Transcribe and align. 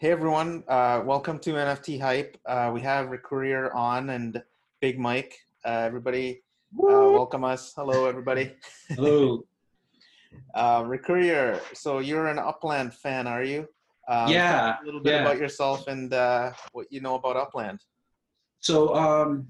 Hey 0.00 0.10
everyone, 0.10 0.64
uh, 0.66 1.02
welcome 1.04 1.38
to 1.38 1.52
NFT 1.52 2.00
Hype. 2.00 2.36
Uh, 2.44 2.70
we 2.74 2.80
have 2.80 3.10
Rick 3.10 3.22
Courier 3.22 3.72
on 3.72 4.10
and 4.10 4.42
Big 4.80 4.98
Mike. 4.98 5.38
Uh, 5.64 5.82
everybody, 5.86 6.42
uh, 6.82 7.12
welcome 7.12 7.44
us. 7.44 7.72
Hello, 7.76 8.06
everybody. 8.06 8.54
Hello. 8.88 9.44
uh, 10.54 10.82
Rick 10.84 11.04
so 11.74 12.00
you're 12.00 12.26
an 12.26 12.40
Upland 12.40 12.92
fan, 12.92 13.28
are 13.28 13.44
you? 13.44 13.68
Um, 14.08 14.28
Yeah, 14.28 14.74
tell 14.74 14.84
A 14.84 14.84
little 14.84 15.00
bit 15.00 15.12
yeah. 15.12 15.20
about 15.22 15.38
yourself 15.38 15.86
and 15.86 16.12
uh, 16.12 16.52
what 16.72 16.88
you 16.90 17.00
know 17.00 17.14
about 17.14 17.36
Upland. 17.36 17.78
So 18.58 18.94
um, 18.96 19.46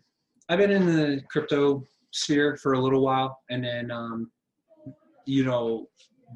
I've 0.51 0.59
been 0.59 0.71
in 0.71 0.85
the 0.85 1.23
crypto 1.31 1.85
sphere 2.13 2.57
for 2.59 2.75
a 2.75 2.79
little 2.79 3.01
while, 3.01 3.41
and 3.49 3.65
then 3.65 3.91
um, 3.91 4.31
you 5.25 5.45
know, 5.45 5.89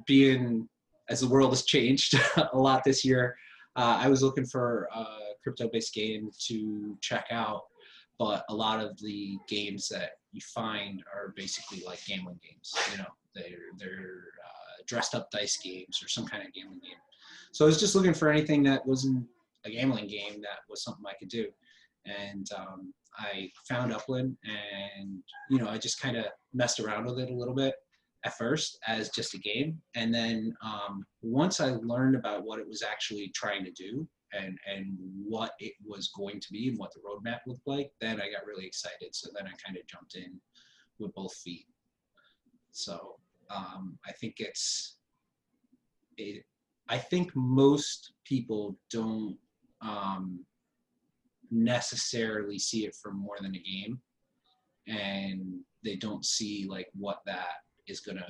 being 0.06 0.66
as 1.10 1.20
the 1.20 1.28
world 1.28 1.50
has 1.50 1.64
changed 1.64 2.14
a 2.52 2.58
lot 2.58 2.84
this 2.84 3.04
year, 3.04 3.36
uh, 3.78 3.96
I 4.00 4.08
was 4.08 4.22
looking 4.22 4.44
for 4.44 4.88
a 4.92 5.04
crypto-based 5.42 5.94
game 5.94 6.30
to 6.48 6.98
check 7.00 7.26
out, 7.30 7.62
but 8.18 8.44
a 8.48 8.54
lot 8.54 8.84
of 8.84 8.98
the 8.98 9.38
games 9.48 9.88
that 9.88 10.10
you 10.32 10.40
find 10.52 11.02
are 11.14 11.32
basically 11.36 11.84
like 11.86 12.04
gambling 12.04 12.40
games. 12.42 12.74
You 12.90 12.98
know, 12.98 13.10
they're 13.36 13.70
they're 13.78 14.24
uh, 14.44 14.82
dressed 14.88 15.14
up 15.14 15.30
dice 15.30 15.58
games 15.58 16.00
or 16.02 16.08
some 16.08 16.26
kind 16.26 16.44
of 16.44 16.52
gambling 16.52 16.80
game. 16.80 16.98
So 17.52 17.64
I 17.64 17.68
was 17.68 17.78
just 17.78 17.94
looking 17.94 18.14
for 18.14 18.28
anything 18.28 18.64
that 18.64 18.84
wasn't 18.84 19.24
a 19.64 19.70
gambling 19.70 20.08
game 20.08 20.40
that 20.42 20.60
was 20.68 20.82
something 20.82 21.04
I 21.06 21.14
could 21.14 21.28
do. 21.28 21.46
and 22.04 22.48
um, 22.56 22.92
I 23.16 23.50
found 23.68 23.92
Upland, 23.92 24.36
and 24.42 25.22
you 25.50 25.58
know, 25.58 25.68
I 25.68 25.78
just 25.78 26.00
kind 26.00 26.16
of 26.16 26.26
messed 26.52 26.80
around 26.80 27.06
with 27.06 27.20
it 27.20 27.30
a 27.30 27.34
little 27.34 27.54
bit 27.54 27.74
at 28.28 28.36
first 28.36 28.78
as 28.86 29.08
just 29.08 29.34
a 29.34 29.38
game, 29.38 29.80
and 29.94 30.14
then 30.14 30.54
um, 30.62 31.04
once 31.22 31.60
I 31.60 31.70
learned 31.70 32.14
about 32.14 32.44
what 32.44 32.58
it 32.58 32.68
was 32.68 32.82
actually 32.82 33.32
trying 33.34 33.64
to 33.64 33.70
do 33.70 34.06
and 34.32 34.58
and 34.66 34.96
what 35.26 35.52
it 35.58 35.72
was 35.84 36.08
going 36.08 36.38
to 36.38 36.52
be 36.52 36.68
and 36.68 36.78
what 36.78 36.92
the 36.92 37.00
roadmap 37.00 37.40
looked 37.46 37.66
like, 37.66 37.90
then 38.00 38.20
I 38.20 38.30
got 38.30 38.46
really 38.46 38.66
excited. 38.66 39.14
So 39.14 39.30
then 39.34 39.46
I 39.46 39.52
kind 39.64 39.78
of 39.78 39.86
jumped 39.86 40.14
in 40.14 40.38
with 40.98 41.14
both 41.14 41.34
feet. 41.36 41.66
So 42.72 43.16
um, 43.50 43.98
I 44.06 44.12
think 44.12 44.36
it's 44.38 44.96
it. 46.18 46.44
I 46.88 46.98
think 46.98 47.34
most 47.34 48.12
people 48.24 48.78
don't. 48.90 49.36
Um, 49.80 50.44
necessarily 51.50 52.58
see 52.58 52.84
it 52.84 52.94
for 52.94 53.10
more 53.10 53.36
than 53.40 53.54
a 53.54 53.58
game 53.58 53.98
and 54.86 55.60
they 55.82 55.96
don't 55.96 56.26
see 56.26 56.66
like 56.68 56.88
what 56.92 57.20
that 57.24 57.62
is 57.90 58.00
going 58.00 58.18
to 58.18 58.26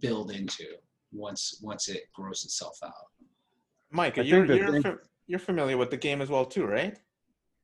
build 0.00 0.30
into 0.30 0.64
once 1.12 1.60
once 1.62 1.88
it 1.88 2.04
grows 2.14 2.44
itself 2.44 2.78
out 2.84 2.92
Mike, 3.90 4.18
I 4.18 4.22
you're 4.22 4.44
you're, 4.44 4.72
thing- 4.72 4.82
fa- 4.82 4.98
you're 5.26 5.38
familiar 5.38 5.76
with 5.76 5.90
the 5.90 5.96
game 5.96 6.20
as 6.20 6.28
well 6.28 6.44
too, 6.44 6.66
right? 6.66 6.98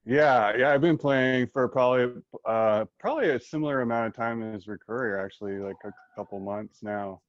Yeah, 0.06 0.56
yeah, 0.56 0.70
I've 0.72 0.80
been 0.80 0.96
playing 0.96 1.48
for 1.48 1.68
probably 1.68 2.22
uh 2.46 2.84
probably 2.98 3.30
a 3.30 3.40
similar 3.40 3.80
amount 3.82 4.06
of 4.06 4.14
time 4.14 4.54
as 4.54 4.66
Recurrier 4.66 5.18
actually, 5.18 5.58
like 5.58 5.76
a 5.84 5.92
couple 6.16 6.38
months 6.40 6.82
now. 6.82 7.20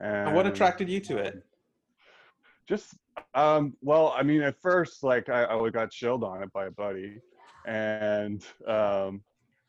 And 0.00 0.28
And 0.28 0.36
what 0.36 0.46
attracted 0.46 0.88
you 0.88 1.00
to 1.00 1.18
it? 1.18 1.44
Just 2.68 2.94
um 3.34 3.74
well, 3.82 4.14
I 4.16 4.22
mean 4.22 4.42
at 4.42 4.56
first 4.62 5.02
like 5.02 5.28
I, 5.28 5.44
I 5.44 5.70
got 5.70 5.92
shilled 5.92 6.24
on 6.24 6.42
it 6.42 6.52
by 6.52 6.66
a 6.66 6.70
buddy 6.70 7.20
and 7.66 8.44
um 8.66 9.22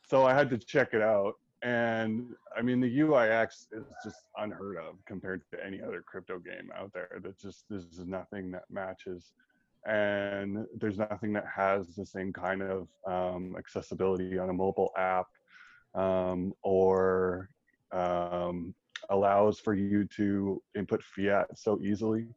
so 0.07 0.25
I 0.25 0.33
had 0.33 0.49
to 0.51 0.57
check 0.57 0.93
it 0.93 1.01
out 1.01 1.33
and 1.65 2.27
I 2.55 2.61
mean 2.61 2.79
the 2.79 2.99
UIX 2.99 3.47
is 3.49 3.85
just 4.03 4.27
unheard 4.37 4.77
of 4.77 5.03
compared 5.05 5.41
to 5.51 5.65
any 5.65 5.81
other 5.81 6.01
crypto 6.01 6.37
game 6.37 6.69
out 6.77 6.93
there. 6.93 7.09
That 7.21 7.39
just 7.39 7.65
there's 7.69 8.05
nothing 8.05 8.51
that 8.51 8.63
matches 8.69 9.31
and 9.87 10.65
there's 10.79 10.97
nothing 10.97 11.33
that 11.33 11.45
has 11.53 11.95
the 11.95 12.05
same 12.05 12.31
kind 12.31 12.61
of 12.61 12.87
um, 13.07 13.55
accessibility 13.57 14.37
on 14.37 14.49
a 14.49 14.53
mobile 14.53 14.91
app 14.95 15.27
um, 15.95 16.53
or 16.61 17.49
um, 17.91 18.73
allows 19.09 19.59
for 19.59 19.73
you 19.73 20.05
to 20.05 20.61
input 20.75 21.03
fiat 21.03 21.47
so 21.55 21.79
easily. 21.81 22.27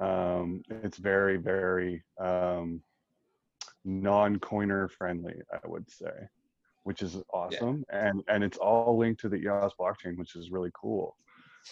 Um, 0.00 0.62
it's 0.70 0.98
very, 0.98 1.36
very 1.36 2.02
um, 2.20 2.80
non-coiner 3.84 4.88
friendly, 4.88 5.34
I 5.52 5.66
would 5.66 5.90
say, 5.90 6.12
which 6.84 7.02
is 7.02 7.16
awesome. 7.32 7.84
And 7.90 8.22
and 8.28 8.42
it's 8.42 8.58
all 8.58 8.96
linked 8.96 9.20
to 9.22 9.28
the 9.28 9.36
EOS 9.36 9.72
blockchain, 9.78 10.16
which 10.16 10.36
is 10.36 10.50
really 10.50 10.70
cool. 10.74 11.16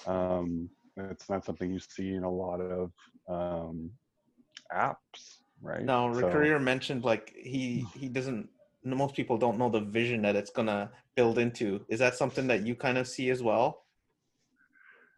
Um, 0.07 0.69
it's 0.97 1.29
not 1.29 1.45
something 1.45 1.71
you 1.71 1.79
see 1.79 2.15
in 2.15 2.23
a 2.25 2.31
lot 2.31 2.61
of 2.61 2.93
um, 3.29 3.91
apps, 4.73 5.41
right? 5.61 5.85
No, 5.85 6.13
So- 6.13 6.29
Rick 6.29 6.61
mentioned 6.63 7.05
like 7.05 7.35
he 7.37 7.87
he 7.97 8.09
doesn't. 8.09 8.49
Most 8.85 9.17
people 9.17 9.37
don't 9.37 9.59
know 9.59 9.69
the 9.69 9.81
vision 9.81 10.23
that 10.23 10.37
it's 10.37 10.51
gonna 10.51 10.91
build 11.17 11.39
into. 11.39 11.85
Is 11.89 11.99
that 11.99 12.15
something 12.15 12.47
that 12.47 12.65
you 12.65 12.77
kind 12.77 12.99
of 12.99 13.09
see 13.09 13.31
as 13.31 13.43
well? 13.43 13.85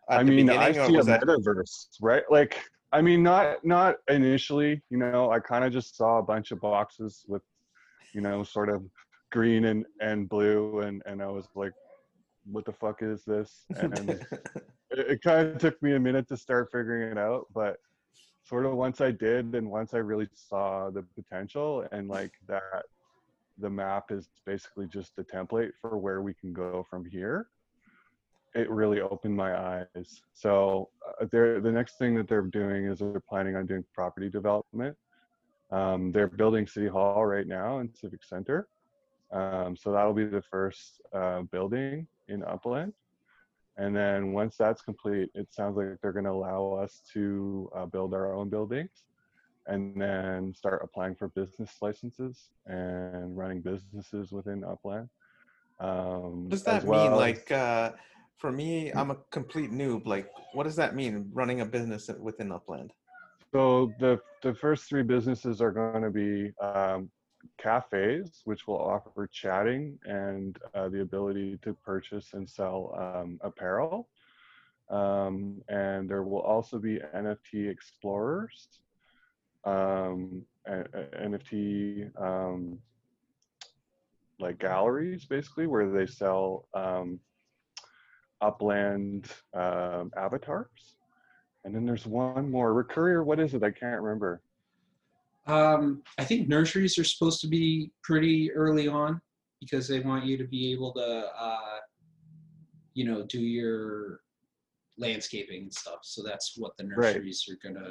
I 0.09 0.23
mean, 0.23 0.49
I 0.49 0.73
see 0.73 0.97
a 0.97 1.03
that- 1.03 1.21
metaverse, 1.21 1.89
right? 2.01 2.23
Like, 2.31 2.59
I 2.93 3.03
mean, 3.03 3.23
not 3.23 3.63
not 3.65 3.97
initially. 4.09 4.83
You 4.89 4.99
know, 4.99 5.31
I 5.31 5.39
kind 5.39 5.65
of 5.65 5.73
just 5.73 5.97
saw 5.97 6.19
a 6.19 6.23
bunch 6.23 6.51
of 6.51 6.61
boxes 6.61 7.25
with, 7.29 7.43
you 8.15 8.23
know, 8.23 8.43
sort 8.43 8.71
of 8.71 8.83
green 9.31 9.67
and 9.67 9.87
and 10.01 10.29
blue, 10.29 10.81
and 10.81 11.03
and 11.07 11.23
I 11.23 11.27
was 11.27 11.47
like, 11.55 11.73
what 12.51 12.65
the 12.65 12.73
fuck 12.73 13.03
is 13.03 13.25
this? 13.25 13.65
And 13.77 14.11
it, 14.91 14.99
it 14.99 15.23
kind 15.23 15.49
of 15.49 15.59
took 15.59 15.81
me 15.83 15.95
a 15.95 16.01
minute 16.01 16.29
to 16.29 16.37
start 16.37 16.71
figuring 16.73 17.11
it 17.11 17.19
out, 17.19 17.47
but 17.55 17.79
sort 18.45 18.67
of 18.67 18.75
once 18.75 19.01
I 19.01 19.11
did, 19.11 19.55
and 19.55 19.71
once 19.71 19.95
I 19.95 19.99
really 19.99 20.29
saw 20.35 20.91
the 20.91 21.05
potential, 21.15 21.87
and 21.93 22.09
like 22.09 22.33
that, 22.47 22.85
the 23.59 23.71
map 23.71 24.11
is 24.11 24.29
basically 24.47 24.87
just 24.87 25.15
the 25.17 25.25
template 25.25 25.73
for 25.81 25.99
where 25.99 26.23
we 26.23 26.35
can 26.35 26.53
go 26.53 26.87
from 26.89 27.05
here 27.05 27.49
it 28.55 28.71
really 28.71 29.01
opened 29.01 29.37
my 29.37 29.57
eyes. 29.57 30.23
So 30.35 30.89
uh, 31.07 31.27
they're, 31.31 31.61
the 31.61 31.71
next 31.71 31.99
thing 31.99 32.15
that 32.17 32.29
they're 32.29 32.43
doing 32.43 32.87
is 32.87 32.99
they're 32.99 33.21
planning 33.21 33.57
on 33.57 33.67
doing 33.67 33.85
property 33.95 34.29
development. 34.29 34.97
Um, 35.71 36.13
they're 36.13 36.29
building 36.29 36.67
City 36.67 36.89
Hall 36.89 37.25
right 37.27 37.47
now 37.47 37.79
in 37.79 37.95
Civic 37.95 38.25
Center. 38.25 38.69
Um, 39.31 39.77
so 39.77 39.93
that'll 39.93 40.15
be 40.15 40.25
the 40.25 40.43
first 40.43 41.01
uh, 41.13 41.43
building 41.43 42.07
in 42.29 42.43
Upland. 42.45 42.93
And 43.77 43.95
then 43.95 44.33
once 44.33 44.57
that's 44.57 44.83
complete, 44.83 45.31
it 45.35 45.49
sounds 45.53 45.77
like 45.77 45.99
they're 46.03 46.13
going 46.13 46.25
to 46.25 46.33
allow 46.33 46.73
us 46.83 47.03
to 47.13 47.71
uh, 47.77 47.87
build 47.87 48.13
our 48.15 48.33
own 48.33 48.49
buildings 48.49 48.91
and 49.67 50.01
then 50.01 50.53
start 50.55 50.81
applying 50.83 51.15
for 51.15 51.29
business 51.29 51.77
licenses 51.81 52.49
and 52.67 53.37
running 53.37 53.61
businesses 53.61 54.33
within 54.33 54.65
Upland. 54.65 55.09
Um, 55.79 56.45
What 56.45 56.51
does 56.51 56.63
that 56.65 56.83
mean? 56.83 56.91
well 56.91 57.21
as- 57.21 57.37
Like, 57.37 57.53
uh, 57.53 57.93
for 58.39 58.51
me, 58.51 58.91
I'm 58.93 59.11
a 59.11 59.17
complete 59.31 59.71
noob. 59.71 60.07
Like, 60.07 60.29
what 60.55 60.65
does 60.65 60.77
that 60.77 60.95
mean, 60.97 61.31
running 61.33 61.61
a 61.61 61.67
business 61.67 62.09
within 62.19 62.51
Upland? 62.51 62.93
So 63.53 63.93
the 63.99 64.21
the 64.43 64.55
first 64.55 64.89
three 64.89 65.03
businesses 65.03 65.61
are 65.61 65.71
going 65.73 66.03
to 66.03 66.11
be 66.11 66.53
um, 66.61 67.11
cafes, 67.59 68.43
which 68.45 68.67
will 68.67 68.79
offer 68.81 69.27
chatting 69.27 69.99
and 70.05 70.59
uh, 70.75 70.89
the 70.89 71.01
ability 71.01 71.59
to 71.63 71.75
purchase 71.75 72.35
and 72.35 72.49
sell 72.49 72.95
um, 72.97 73.39
apparel. 73.43 74.09
Um, 74.91 75.61
and 75.69 76.09
there 76.09 76.23
will 76.23 76.41
also 76.41 76.79
be 76.79 76.99
NFT 77.15 77.69
explorers, 77.69 78.69
um, 79.65 80.43
a- 80.67 80.81
a- 80.95 81.29
NFT 81.29 82.11
um, 82.21 82.79
like 84.39 84.59
galleries, 84.59 85.27
basically, 85.27 85.67
where 85.67 85.91
they 85.91 86.07
sell 86.07 86.67
um, 86.75 87.21
upland 88.41 89.27
um, 89.55 90.11
avatars. 90.17 90.95
And 91.65 91.75
then 91.75 91.85
there's 91.85 92.07
one 92.07 92.51
more. 92.51 92.73
Recurrier, 92.73 93.25
what 93.25 93.41
is 93.41 93.53
it? 93.55 93.63
I 93.63 93.71
can't 93.71 94.01
remember. 94.01 94.41
Um, 95.49 96.03
i 96.19 96.25
think 96.25 96.49
nurseries 96.49 96.99
are 96.99 97.05
supposed 97.05 97.41
to 97.41 97.49
be 97.49 97.91
pretty 98.03 98.53
early 98.53 98.87
on 98.89 99.21
because 99.61 99.89
they 99.89 100.01
want 100.01 100.25
you 100.25 100.37
to 100.37 100.45
be 100.45 100.73
able 100.73 100.93
to 100.93 101.27
uh, 101.37 101.79
you 102.95 103.05
know 103.05 103.25
do 103.27 103.41
your 103.41 104.21
landscaping 104.99 105.63
and 105.63 105.73
stuff 105.75 105.99
so 106.03 106.23
that's 106.23 106.55
what 106.57 106.77
the 106.77 106.85
Right. 106.85 106.97
nurseries 107.17 107.45
are 107.51 107.59
gonna, 107.63 107.89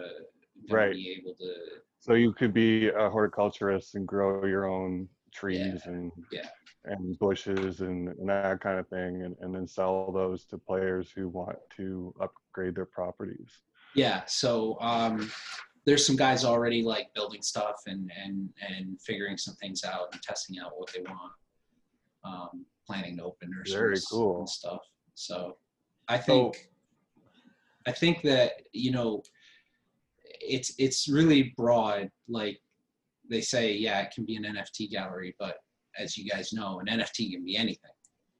gonna 0.69 0.81
Right. 0.81 0.93
be 0.93 1.15
able 1.19 1.35
to 1.35 1.53
So 1.99 2.13
you 2.13 2.33
could 2.33 2.53
be 2.53 2.89
a 2.89 3.09
horticulturist 3.09 3.95
and 3.95 4.07
grow 4.07 4.45
your 4.45 4.65
own 4.65 5.07
trees 5.33 5.85
and 5.85 6.11
yeah. 6.31 6.47
and 6.85 7.17
bushes 7.19 7.81
and, 7.81 8.07
and 8.09 8.29
that 8.29 8.61
kind 8.61 8.79
of 8.79 8.87
thing, 8.87 9.23
and, 9.23 9.35
and 9.41 9.53
then 9.53 9.67
sell 9.67 10.09
those 10.11 10.45
to 10.45 10.57
players 10.57 11.11
who 11.11 11.27
want 11.27 11.57
to 11.75 12.13
upgrade 12.21 12.75
their 12.75 12.85
properties. 12.85 13.51
Yeah, 13.93 14.23
so 14.25 14.77
um, 14.79 15.29
there's 15.87 16.05
some 16.05 16.17
guys 16.17 16.43
already 16.43 16.83
like 16.83 17.13
building 17.15 17.41
stuff 17.41 17.81
and 17.87 18.11
and 18.21 18.49
and 18.69 19.01
figuring 19.01 19.37
some 19.37 19.55
things 19.55 19.85
out 19.85 20.09
and 20.11 20.21
testing 20.21 20.59
out 20.59 20.77
what 20.77 20.91
they 20.93 20.99
want, 20.99 21.31
um, 22.25 22.65
planning 22.85 23.15
to 23.17 23.23
open 23.23 23.49
nurseries 23.49 24.05
Very 24.11 24.21
cool. 24.21 24.39
and 24.39 24.49
stuff. 24.49 24.81
So 25.15 25.55
I 26.09 26.17
think 26.17 26.69
I 27.87 27.93
think 27.93 28.21
that 28.23 28.51
you 28.73 28.91
know 28.91 29.23
it's 30.41 30.73
it's 30.77 31.07
really 31.07 31.53
broad. 31.55 32.11
Like 32.27 32.59
they 33.29 33.41
say, 33.41 33.73
yeah, 33.73 34.01
it 34.01 34.11
can 34.13 34.25
be 34.25 34.35
an 34.35 34.43
NFT 34.43 34.91
gallery, 34.91 35.35
but 35.39 35.55
as 35.97 36.17
you 36.17 36.29
guys 36.29 36.51
know, 36.51 36.81
an 36.81 36.87
NFT 36.87 37.31
can 37.31 37.45
be 37.45 37.55
anything. 37.55 37.91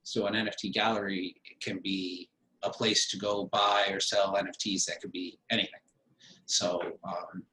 So 0.04 0.28
an 0.28 0.34
NFT 0.34 0.74
gallery 0.74 1.38
can 1.62 1.80
be 1.82 2.30
a 2.64 2.70
place 2.70 3.10
to 3.12 3.18
go 3.18 3.46
buy 3.54 3.88
or 3.90 4.02
sell 4.02 4.36
NFTs 4.36 4.84
that 4.86 5.00
could 5.02 5.14
be 5.14 5.40
anything. 5.50 5.80
So 6.48 6.82
um, 7.04 7.44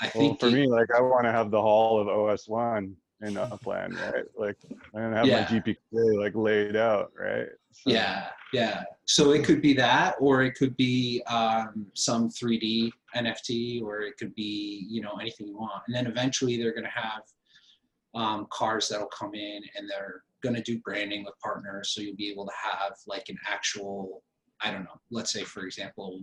I 0.00 0.04
Well, 0.14 0.28
think 0.28 0.40
for 0.40 0.50
me, 0.50 0.66
like 0.66 0.88
I 0.96 1.00
want 1.00 1.24
to 1.24 1.32
have 1.32 1.50
the 1.50 1.60
hall 1.60 1.98
of 2.00 2.06
OS 2.08 2.46
one 2.48 2.94
in 3.22 3.36
Upland, 3.38 3.94
right? 3.98 4.24
Like 4.38 4.58
and 4.94 5.14
have 5.14 5.26
Yeah. 5.26 5.40
my 5.40 5.46
GPK 5.46 6.18
like 6.20 6.34
laid 6.34 6.76
out, 6.76 7.12
right? 7.18 7.48
So- 7.72 7.90
Yeah, 7.90 8.28
yeah. 8.52 8.84
So 9.06 9.32
it 9.32 9.44
could 9.44 9.62
be 9.62 9.72
that, 9.74 10.16
or 10.20 10.42
it 10.42 10.54
could 10.54 10.76
be 10.76 11.22
um, 11.24 11.86
some 11.94 12.28
3D 12.28 12.92
NFT, 13.14 13.82
or 13.82 14.02
it 14.02 14.18
could 14.18 14.34
be 14.34 14.86
you 14.88 15.00
know 15.00 15.16
anything 15.16 15.48
you 15.48 15.56
want. 15.56 15.82
And 15.86 15.96
then 15.96 16.06
eventually 16.06 16.58
they're 16.58 16.74
going 16.74 16.84
to 16.84 16.90
have 16.90 17.22
um, 18.14 18.46
cars 18.50 18.88
that'll 18.88 19.06
come 19.08 19.34
in, 19.34 19.62
and 19.76 19.88
they're 19.88 20.22
going 20.42 20.54
to 20.54 20.62
do 20.62 20.78
branding 20.80 21.24
with 21.24 21.34
partners, 21.42 21.90
so 21.90 22.02
you'll 22.02 22.16
be 22.16 22.30
able 22.30 22.44
to 22.46 22.52
have 22.62 22.92
like 23.06 23.28
an 23.30 23.38
actual, 23.48 24.22
I 24.60 24.70
don't 24.70 24.84
know, 24.84 25.00
let's 25.10 25.32
say 25.32 25.42
for 25.42 25.64
example, 25.64 26.20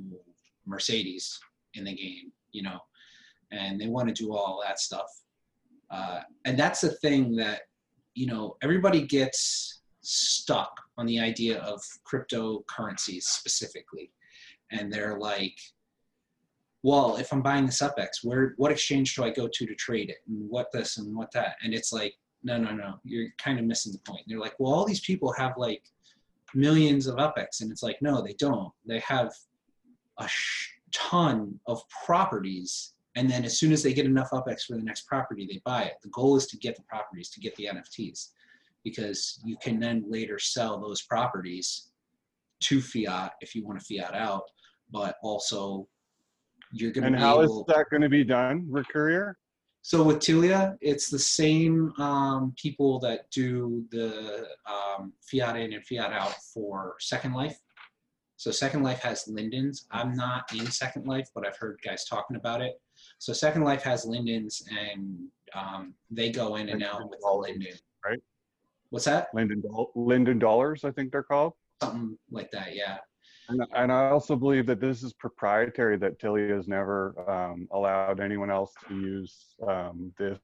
Mercedes 0.66 1.40
in 1.76 1.84
the 1.84 1.96
game, 1.96 2.32
you 2.52 2.64
know, 2.64 2.80
and 3.52 3.80
they 3.80 3.88
want 3.88 4.08
to 4.08 4.14
do 4.14 4.34
all 4.34 4.62
that 4.66 4.80
stuff. 4.80 5.10
Uh, 5.90 6.22
and 6.46 6.58
that's 6.58 6.82
the 6.82 6.92
thing 6.92 7.36
that 7.36 7.62
you 8.16 8.26
know 8.26 8.58
everybody 8.62 9.02
gets 9.02 9.82
stuck 10.02 10.80
on 10.98 11.06
the 11.06 11.20
idea 11.20 11.60
of 11.60 11.82
cryptocurrencies 12.12 13.24
specifically. 13.24 14.12
And 14.72 14.92
they're 14.92 15.18
like 15.20 15.58
well 16.82 17.16
if 17.16 17.32
i'm 17.32 17.42
buying 17.42 17.66
this 17.66 17.82
upx 17.82 18.24
where 18.24 18.56
what 18.58 18.70
exchange 18.70 19.16
do 19.16 19.24
i 19.24 19.30
go 19.30 19.48
to 19.48 19.66
to 19.66 19.76
trade 19.76 20.10
it? 20.10 20.18
And 20.28 20.50
what 20.50 20.72
this 20.72 20.98
and 20.98 21.16
what 21.16 21.32
that? 21.34 21.56
And 21.64 21.74
it's 21.74 21.94
like 21.94 22.16
no 22.44 22.58
no 22.58 22.72
no 22.72 22.96
you're 23.04 23.30
kind 23.38 23.60
of 23.60 23.66
missing 23.66 23.94
the 23.94 24.00
point. 24.00 24.24
They're 24.28 24.40
like 24.40 24.56
well 24.60 24.74
all 24.74 24.86
these 24.86 25.02
people 25.02 25.32
have 25.34 25.54
like 25.58 25.84
millions 26.54 27.08
of 27.08 27.16
upx 27.16 27.62
and 27.62 27.72
it's 27.72 27.84
like 27.84 28.02
no 28.02 28.22
they 28.22 28.34
don't. 28.34 28.72
They 28.86 29.00
have 29.00 29.32
a 30.18 30.28
sh- 30.28 30.73
ton 30.94 31.60
of 31.68 31.82
properties 32.06 32.94
and 33.16 33.30
then 33.30 33.46
as 33.46 33.60
soon 33.60 33.72
as 33.72 33.84
they 33.84 33.94
get 33.94 34.06
enough 34.06 34.30
upx 34.32 34.64
for 34.64 34.76
the 34.76 34.84
next 34.84 35.06
property 35.08 35.48
they 35.50 35.62
buy 35.66 35.84
it 35.84 35.94
the 36.04 36.10
goal 36.10 36.36
is 36.36 36.48
to 36.48 36.58
get 36.58 36.76
the 36.76 36.84
properties 36.84 37.30
to 37.30 37.40
get 37.40 37.56
the 37.56 37.66
nfts 37.66 38.30
because 38.84 39.40
you 39.46 39.56
can 39.62 39.80
then 39.80 40.04
later 40.08 40.38
sell 40.40 40.80
those 40.80 41.02
properties 41.04 41.90
to 42.60 42.82
fiat 42.82 43.32
if 43.42 43.56
you 43.56 43.66
want 43.66 43.80
to 43.80 43.86
fiat 43.86 44.14
out 44.14 44.44
but 44.92 45.16
also 45.24 45.88
you're 46.74 46.92
going 46.92 47.04
to 47.04 47.08
And 47.08 47.16
be 47.16 47.22
how 47.22 47.42
is 47.42 47.50
able 47.50 47.66
that 47.66 47.86
going 47.90 48.02
to 48.02 48.10
be 48.10 48.24
done, 48.24 48.66
Recurrier? 48.70 49.38
so 49.84 50.02
with 50.02 50.20
Tilia, 50.20 50.78
it's 50.82 51.10
the 51.10 51.20
same 51.20 51.92
um, 52.00 52.54
people 52.58 53.00
that 53.00 53.30
do 53.32 53.86
the 53.92 54.48
um, 54.66 55.14
fiat 55.30 55.58
in 55.58 55.74
and 55.74 55.86
fiat 55.86 56.14
out 56.14 56.34
for 56.54 56.96
Second 57.00 57.34
Life. 57.34 57.58
So 58.44 58.52
Second 58.52 58.84
Life 58.84 59.00
has 59.00 59.26
Linden's. 59.26 59.88
I'm 59.90 60.14
not 60.16 60.52
in 60.54 60.70
Second 60.70 61.08
Life, 61.08 61.30
but 61.34 61.48
I've 61.48 61.56
heard 61.56 61.80
guys 61.82 62.04
talking 62.04 62.36
about 62.36 62.62
it. 62.62 62.74
So 63.18 63.32
Second 63.32 63.64
Life 63.64 63.84
has 63.84 64.04
Linden's, 64.04 64.62
and 64.70 65.18
um, 65.56 65.94
they 66.12 66.30
go 66.30 66.58
in 66.58 66.68
and 66.68 66.84
out 66.84 67.10
with 67.10 67.22
the 67.22 67.32
Linden. 67.32 67.72
Right. 68.06 68.20
What's 68.90 69.06
that? 69.06 69.28
Linden, 69.34 69.64
Linden 69.96 70.40
Dollars, 70.40 70.84
I 70.84 70.92
think 70.92 71.14
they're 71.14 71.24
called. 71.24 71.54
Something 71.82 72.18
like 72.32 72.52
that. 72.52 72.76
Yeah. 72.76 72.98
And, 73.48 73.62
and 73.74 73.94
I 73.94 74.10
also 74.10 74.36
believe 74.36 74.66
that 74.66 74.82
this 74.82 75.04
is 75.04 75.14
proprietary, 75.14 75.96
that 76.00 76.20
Tilia 76.20 76.54
has 76.54 76.68
never 76.68 77.16
um, 77.32 77.70
allowed 77.72 78.20
anyone 78.20 78.52
else 78.52 78.74
to 78.90 78.94
use 78.94 79.56
um, 79.66 80.12
this 80.20 80.42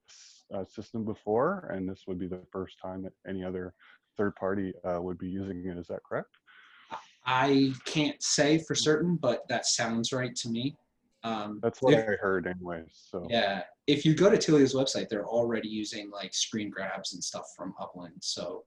uh, 0.55 0.63
system 0.63 1.03
before. 1.03 1.69
And 1.75 1.89
this 1.89 2.03
would 2.07 2.17
be 2.17 2.27
the 2.27 2.43
first 2.49 2.77
time 2.81 3.03
that 3.03 3.13
any 3.27 3.43
other 3.43 3.73
third 4.15 4.37
party 4.37 4.71
uh, 4.85 5.01
would 5.01 5.17
be 5.17 5.27
using 5.27 5.65
it. 5.65 5.77
Is 5.77 5.87
that 5.87 5.99
correct? 6.07 6.29
I 7.29 7.73
can't 7.85 8.21
say 8.23 8.57
for 8.57 8.73
certain, 8.73 9.15
but 9.15 9.47
that 9.49 9.67
sounds 9.67 10.11
right 10.11 10.35
to 10.37 10.49
me. 10.49 10.75
Um, 11.23 11.59
That's 11.61 11.79
what 11.79 11.93
if- 11.93 12.09
I 12.09 12.13
heard, 12.13 12.47
anyways. 12.47 12.89
So 12.91 13.27
Yeah, 13.29 13.63
if 13.85 14.03
you 14.03 14.15
go 14.15 14.31
to 14.31 14.37
Tilia's 14.37 14.73
website, 14.73 15.09
they're 15.09 15.27
already 15.27 15.69
using 15.69 16.09
like 16.09 16.33
screen 16.33 16.71
grabs 16.71 17.13
and 17.13 17.23
stuff 17.23 17.53
from 17.55 17.75
Upland. 17.79 18.15
So 18.21 18.65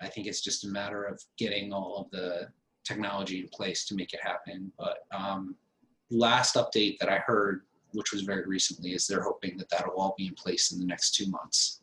I 0.00 0.08
think 0.08 0.26
it's 0.26 0.40
just 0.40 0.64
a 0.64 0.68
matter 0.68 1.04
of 1.04 1.22
getting 1.36 1.70
all 1.70 1.98
of 1.98 2.10
the 2.10 2.48
technology 2.82 3.40
in 3.40 3.48
place 3.48 3.84
to 3.86 3.94
make 3.94 4.14
it 4.14 4.20
happen. 4.22 4.72
But 4.78 5.00
um, 5.14 5.54
last 6.10 6.54
update 6.54 6.98
that 6.98 7.10
I 7.10 7.18
heard, 7.18 7.66
which 7.92 8.10
was 8.10 8.22
very 8.22 8.46
recently, 8.46 8.94
is 8.94 9.06
they're 9.06 9.22
hoping 9.22 9.58
that 9.58 9.68
that'll 9.68 10.00
all 10.00 10.14
be 10.16 10.28
in 10.28 10.34
place 10.34 10.72
in 10.72 10.78
the 10.78 10.86
next 10.86 11.14
two 11.14 11.28
months. 11.30 11.82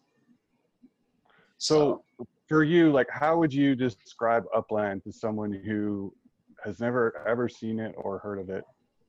So 1.59 2.03
for 2.49 2.63
you, 2.63 2.91
like, 2.91 3.07
how 3.11 3.37
would 3.37 3.53
you 3.53 3.75
describe 3.75 4.43
Upland 4.53 5.03
to 5.03 5.11
someone 5.13 5.53
who 5.53 6.13
has 6.65 6.79
never 6.81 7.23
ever 7.25 7.47
seen 7.47 7.79
it 7.79 7.93
or 7.95 8.17
heard 8.17 8.39
of 8.39 8.49
it 8.49 8.65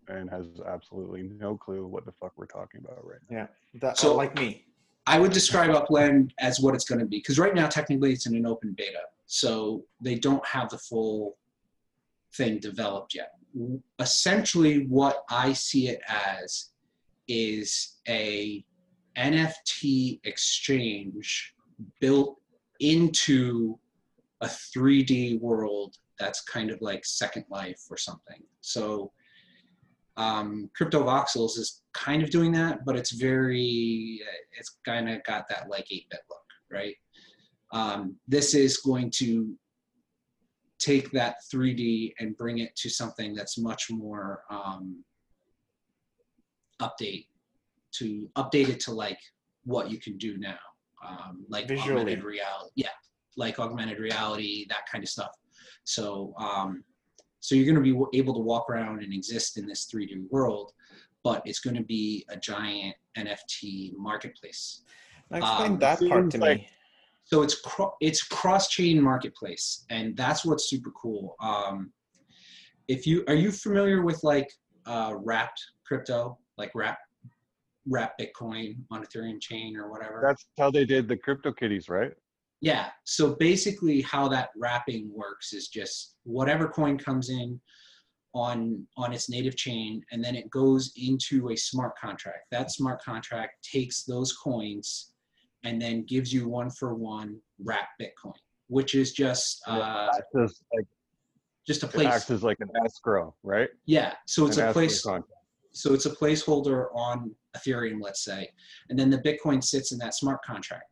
and 0.09 0.29
has 0.31 0.47
absolutely 0.67 1.23
no 1.23 1.57
clue 1.57 1.87
what 1.87 2.05
the 2.05 2.13
fuck 2.13 2.33
we're 2.37 2.47
talking 2.47 2.83
about 2.85 3.05
right 3.05 3.19
now? 3.31 3.49
That, 3.81 3.99
So- 3.99 4.15
like 4.15 4.37
me. 4.37 4.67
I 5.07 5.19
would 5.19 5.33
describe 5.33 5.71
Upland 5.71 6.35
as 6.39 6.61
what 6.61 6.75
it's 6.75 6.85
going 6.85 7.01
to 7.01 7.07
be 7.07 7.17
because 7.17 7.39
right 7.39 7.55
now 7.55 7.67
technically 7.67 8.13
it's 8.13 8.27
in 8.27 8.37
an 8.37 8.47
open 8.47 8.75
beta, 8.77 9.01
so 9.27 9.85
they 10.01 10.15
don't 10.15 10.45
have 10.47 10.69
the 10.69 10.79
full 10.79 11.37
thing 12.35 12.59
developed 12.61 13.15
yet. 13.15 13.33
Essentially, 13.99 14.87
what 14.87 15.25
I 15.31 15.55
see 15.55 15.89
it 15.89 16.01
as 16.07 16.69
is 17.27 17.97
a 18.07 18.65
NFT 19.17 20.21
exchange 20.23 21.55
built 21.99 22.37
into 22.81 23.79
a 24.41 24.47
3D 24.47 25.41
world 25.41 25.97
that's 26.19 26.43
kind 26.43 26.71
of 26.71 26.81
like 26.81 27.05
Second 27.05 27.45
Life 27.51 27.81
or 27.91 27.97
something. 27.97 28.43
So 28.61 29.13
um, 30.17 30.71
crypto 30.77 31.03
voxels 31.03 31.59
is 31.59 31.83
kind 31.95 32.23
of 32.23 32.31
doing 32.31 32.53
that 32.53 32.85
but 32.85 32.97
it's 32.97 33.13
very 33.13 34.21
it's 34.59 34.79
kind 34.85 35.09
of 35.09 35.23
got 35.25 35.49
that 35.49 35.69
like 35.69 35.87
8-bit 35.93 36.21
look 36.29 36.39
right 36.71 36.95
um, 37.73 38.17
this 38.29 38.55
is 38.55 38.79
going 38.79 39.11
to 39.13 39.55
take 40.79 41.11
that 41.13 41.37
3d 41.53 42.15
and 42.19 42.37
bring 42.37 42.59
it 42.59 42.75
to 42.77 42.91
something 42.91 43.35
that's 43.35 43.59
much 43.59 43.91
more 43.91 44.43
um, 44.51 45.03
update 46.83 47.27
to 47.93 48.29
update 48.37 48.69
it 48.69 48.81
to 48.81 48.93
like 48.93 49.19
what 49.65 49.91
you 49.91 49.99
can 49.99 50.17
do 50.19 50.37
now 50.39 50.59
um, 51.07 51.45
like 51.49 51.67
Visually. 51.69 52.01
augmented 52.01 52.25
reality 52.25 52.71
yeah 52.77 52.89
like 53.37 53.59
augmented 53.59 53.99
reality 53.99 54.67
that 54.69 54.87
kind 54.91 55.03
of 55.05 55.09
stuff 55.11 55.31
so 55.85 56.35
um, 56.39 56.85
so 57.41 57.55
you're 57.55 57.65
going 57.65 57.83
to 57.83 58.09
be 58.11 58.19
able 58.19 58.35
to 58.35 58.41
walk 58.41 58.69
around 58.69 59.03
and 59.03 59.13
exist 59.13 59.57
in 59.57 59.67
this 59.67 59.87
3D 59.93 60.29
world, 60.31 60.73
but 61.25 61.43
it's 61.47 61.59
going 61.61 61.77
to 61.77 61.83
be 61.83 62.25
a 62.29 62.37
giant 62.37 62.95
NFT 63.17 63.93
marketplace. 63.97 64.83
Now 65.31 65.39
explain 65.39 65.73
Um, 65.73 65.79
that 65.79 66.01
part 66.07 66.31
to 66.33 66.39
like- 66.39 66.59
me. 66.59 66.69
So 67.25 67.43
it's 67.43 67.61
cro- 67.61 67.95
it's 68.01 68.23
cross 68.25 68.69
chain 68.69 69.01
marketplace, 69.01 69.85
and 69.89 70.17
that's 70.17 70.45
what's 70.45 70.69
super 70.69 70.91
cool. 70.91 71.37
Um, 71.41 71.93
if 72.89 73.07
you 73.07 73.25
are 73.29 73.35
you 73.35 73.53
familiar 73.53 74.03
with 74.03 74.23
like 74.25 74.51
uh, 74.85 75.15
wrapped 75.17 75.61
crypto, 75.87 76.39
like 76.59 76.73
wrap 76.75 76.99
wrap 77.89 78.19
Bitcoin 78.19 78.77
on 78.91 79.05
Ethereum 79.05 79.41
chain 79.41 79.77
or 79.77 79.91
whatever? 79.91 80.23
That's 80.27 80.47
how 80.59 80.71
they 80.71 80.85
did 80.85 81.09
the 81.09 81.17
crypto 81.17 81.53
kitties, 81.53 81.89
right? 81.89 82.13
Yeah. 82.61 82.89
So 83.05 83.37
basically, 83.37 84.03
how 84.03 84.29
that 84.29 84.51
wrapping 84.57 85.11
works 85.15 85.53
is 85.53 85.69
just 85.69 86.17
whatever 86.25 86.69
coin 86.69 86.99
comes 86.99 87.31
in 87.31 87.61
on 88.35 88.87
on 88.97 89.13
its 89.13 89.29
native 89.31 89.57
chain, 89.57 90.03
and 90.13 90.23
then 90.23 90.37
it 90.37 90.49
goes 90.51 90.93
into 90.97 91.51
a 91.51 91.57
smart 91.57 91.99
contract. 91.99 92.45
That 92.51 92.71
smart 92.71 93.03
contract 93.03 93.67
takes 93.71 94.05
those 94.05 94.37
coins 94.37 95.13
and 95.65 95.81
then 95.81 96.05
gives 96.05 96.33
you 96.33 96.49
one 96.49 96.71
for 96.71 96.95
one 96.95 97.39
wrap 97.63 97.89
Bitcoin, 98.01 98.33
which 98.69 98.95
is 98.95 99.13
just 99.13 99.61
uh, 99.67 100.09
Acts 100.15 100.27
as, 100.43 100.61
like, 100.75 100.87
just 101.67 101.83
a 101.83 101.87
place. 101.87 102.07
acts 102.07 102.31
as 102.31 102.43
like 102.43 102.57
an 102.61 102.71
escrow, 102.85 103.35
right? 103.43 103.69
Yeah. 103.87 104.15
So 104.27 104.47
it's 104.47 104.57
An 104.59 104.69
a 104.69 104.73
place. 104.73 105.03
contract. 105.03 105.29
So 105.73 105.95
it's 105.95 106.07
a 106.07 106.11
placeholder 106.11 106.87
on 106.95 107.35
Ethereum, 107.57 108.01
let's 108.01 108.25
say, 108.25 108.49
and 108.89 108.99
then 108.99 109.11
the 109.11 109.19
Bitcoin 109.19 109.63
sits 109.63 109.93
in 109.93 109.99
that 109.99 110.15
smart 110.15 110.43
contract. 110.43 110.85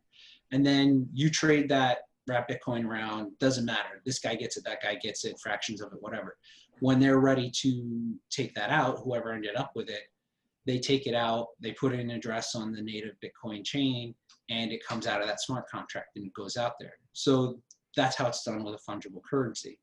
And 0.51 0.65
then 0.65 1.07
you 1.13 1.29
trade 1.29 1.69
that 1.69 1.99
wrap 2.27 2.49
Bitcoin 2.49 2.85
around, 2.85 3.37
doesn't 3.39 3.65
matter. 3.65 4.01
This 4.05 4.19
guy 4.19 4.35
gets 4.35 4.57
it, 4.57 4.63
that 4.65 4.81
guy 4.81 4.95
gets 4.95 5.25
it, 5.25 5.39
fractions 5.39 5.81
of 5.81 5.91
it, 5.93 6.01
whatever. 6.01 6.37
When 6.79 6.99
they're 6.99 7.19
ready 7.19 7.51
to 7.61 8.15
take 8.29 8.53
that 8.55 8.69
out, 8.69 8.99
whoever 9.03 9.33
ended 9.33 9.55
up 9.55 9.71
with 9.75 9.89
it, 9.89 10.03
they 10.65 10.79
take 10.79 11.07
it 11.07 11.15
out, 11.15 11.47
they 11.59 11.71
put 11.73 11.93
an 11.93 12.11
address 12.11 12.55
on 12.55 12.71
the 12.71 12.81
native 12.81 13.15
Bitcoin 13.23 13.65
chain, 13.65 14.13
and 14.49 14.71
it 14.71 14.85
comes 14.85 15.07
out 15.07 15.21
of 15.21 15.27
that 15.27 15.41
smart 15.41 15.67
contract 15.69 16.09
and 16.15 16.25
it 16.25 16.33
goes 16.33 16.57
out 16.57 16.73
there. 16.79 16.93
So 17.13 17.59
that's 17.95 18.15
how 18.15 18.27
it's 18.27 18.43
done 18.43 18.63
with 18.63 18.75
a 18.75 18.91
fungible 18.91 19.21
currency. 19.27 19.79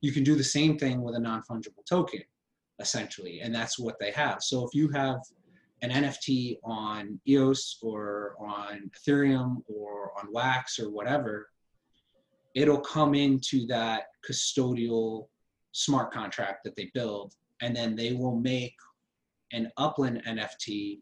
You 0.00 0.12
can 0.12 0.24
do 0.24 0.34
the 0.34 0.44
same 0.44 0.78
thing 0.78 1.02
with 1.02 1.14
a 1.14 1.20
non 1.20 1.42
fungible 1.42 1.84
token 1.88 2.22
essentially, 2.80 3.40
and 3.40 3.54
that's 3.54 3.78
what 3.78 3.98
they 3.98 4.10
have. 4.10 4.42
So 4.42 4.64
if 4.64 4.74
you 4.74 4.88
have 4.90 5.18
an 5.82 5.90
NFT 5.90 6.58
on 6.64 7.20
EOS 7.28 7.78
or 7.82 8.34
on 8.40 8.90
Ethereum 8.96 9.62
or 9.68 10.12
on 10.18 10.32
Wax 10.32 10.78
or 10.78 10.90
whatever, 10.90 11.48
it'll 12.54 12.80
come 12.80 13.14
into 13.14 13.66
that 13.66 14.04
custodial 14.28 15.26
smart 15.72 16.12
contract 16.12 16.64
that 16.64 16.74
they 16.76 16.90
build, 16.94 17.34
and 17.60 17.76
then 17.76 17.94
they 17.94 18.12
will 18.12 18.36
make 18.36 18.74
an 19.52 19.70
Upland 19.76 20.22
NFT 20.26 21.00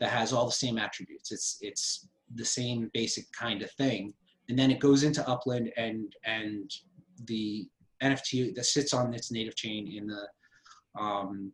that 0.00 0.10
has 0.10 0.32
all 0.32 0.46
the 0.46 0.52
same 0.52 0.78
attributes. 0.78 1.32
It's 1.32 1.58
it's 1.60 2.08
the 2.34 2.44
same 2.44 2.90
basic 2.92 3.24
kind 3.32 3.62
of 3.62 3.70
thing, 3.72 4.12
and 4.48 4.58
then 4.58 4.70
it 4.70 4.80
goes 4.80 5.02
into 5.02 5.26
Upland 5.28 5.72
and 5.76 6.14
and 6.24 6.70
the 7.24 7.68
NFT 8.02 8.54
that 8.54 8.66
sits 8.66 8.92
on 8.92 9.14
its 9.14 9.30
native 9.30 9.56
chain 9.56 9.88
in 9.96 10.06
the 10.06 10.26
um, 10.98 11.52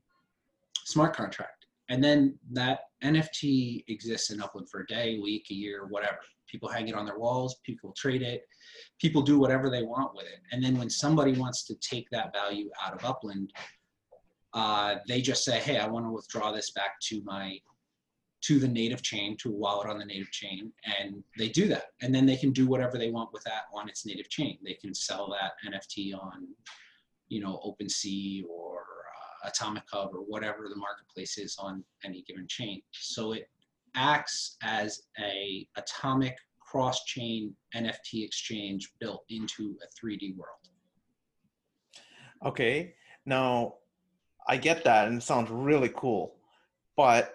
smart 0.84 1.14
contract. 1.14 1.66
And 1.90 2.04
then 2.04 2.38
that 2.52 2.80
NFT 3.02 3.84
exists 3.88 4.30
in 4.30 4.42
Upland 4.42 4.68
for 4.68 4.80
a 4.80 4.86
day, 4.86 5.18
week, 5.18 5.46
a 5.50 5.54
year, 5.54 5.86
whatever. 5.86 6.18
People 6.46 6.68
hang 6.68 6.88
it 6.88 6.94
on 6.94 7.04
their 7.04 7.18
walls, 7.18 7.56
people 7.64 7.92
trade 7.96 8.22
it, 8.22 8.42
people 9.00 9.22
do 9.22 9.38
whatever 9.38 9.70
they 9.70 9.82
want 9.82 10.14
with 10.14 10.26
it. 10.26 10.40
And 10.52 10.62
then 10.62 10.78
when 10.78 10.90
somebody 10.90 11.32
wants 11.32 11.64
to 11.64 11.74
take 11.76 12.08
that 12.10 12.32
value 12.32 12.70
out 12.82 12.94
of 12.94 13.04
Upland, 13.04 13.52
uh, 14.54 14.96
they 15.06 15.20
just 15.20 15.44
say, 15.44 15.58
hey, 15.58 15.78
I 15.78 15.86
want 15.86 16.06
to 16.06 16.10
withdraw 16.10 16.52
this 16.52 16.70
back 16.70 16.98
to 17.04 17.22
my 17.24 17.58
to 18.40 18.58
the 18.58 18.68
native 18.68 19.02
chain, 19.02 19.36
to 19.36 19.50
a 19.50 19.52
wallet 19.52 19.88
on 19.88 19.98
the 19.98 20.04
native 20.04 20.30
chain, 20.30 20.72
and 21.00 21.22
they 21.36 21.48
do 21.48 21.66
that. 21.66 21.86
And 22.02 22.14
then 22.14 22.24
they 22.24 22.36
can 22.36 22.52
do 22.52 22.68
whatever 22.68 22.96
they 22.96 23.10
want 23.10 23.32
with 23.32 23.42
that 23.44 23.62
on 23.74 23.88
its 23.88 24.06
native 24.06 24.28
chain. 24.28 24.58
They 24.64 24.74
can 24.74 24.94
sell 24.94 25.28
that 25.30 25.52
NFT 25.68 26.14
on, 26.14 26.46
you 27.28 27.40
know, 27.40 27.60
OpenSea 27.66 28.44
or 28.48 28.84
Atomic 29.44 29.84
Hub 29.92 30.10
or 30.14 30.20
whatever 30.20 30.68
the 30.68 30.76
marketplace 30.76 31.38
is 31.38 31.56
on 31.58 31.84
any 32.04 32.22
given 32.22 32.46
chain. 32.48 32.82
So 32.92 33.32
it 33.32 33.48
acts 33.94 34.56
as 34.62 35.02
a 35.18 35.66
atomic 35.76 36.36
cross-chain 36.60 37.54
NFT 37.74 38.24
exchange 38.24 38.92
built 39.00 39.24
into 39.30 39.76
a 39.82 40.06
3D 40.06 40.36
world. 40.36 40.68
Okay. 42.44 42.94
Now, 43.24 43.74
I 44.48 44.56
get 44.56 44.84
that, 44.84 45.08
and 45.08 45.18
it 45.18 45.22
sounds 45.22 45.50
really 45.50 45.90
cool, 45.94 46.36
but 46.96 47.34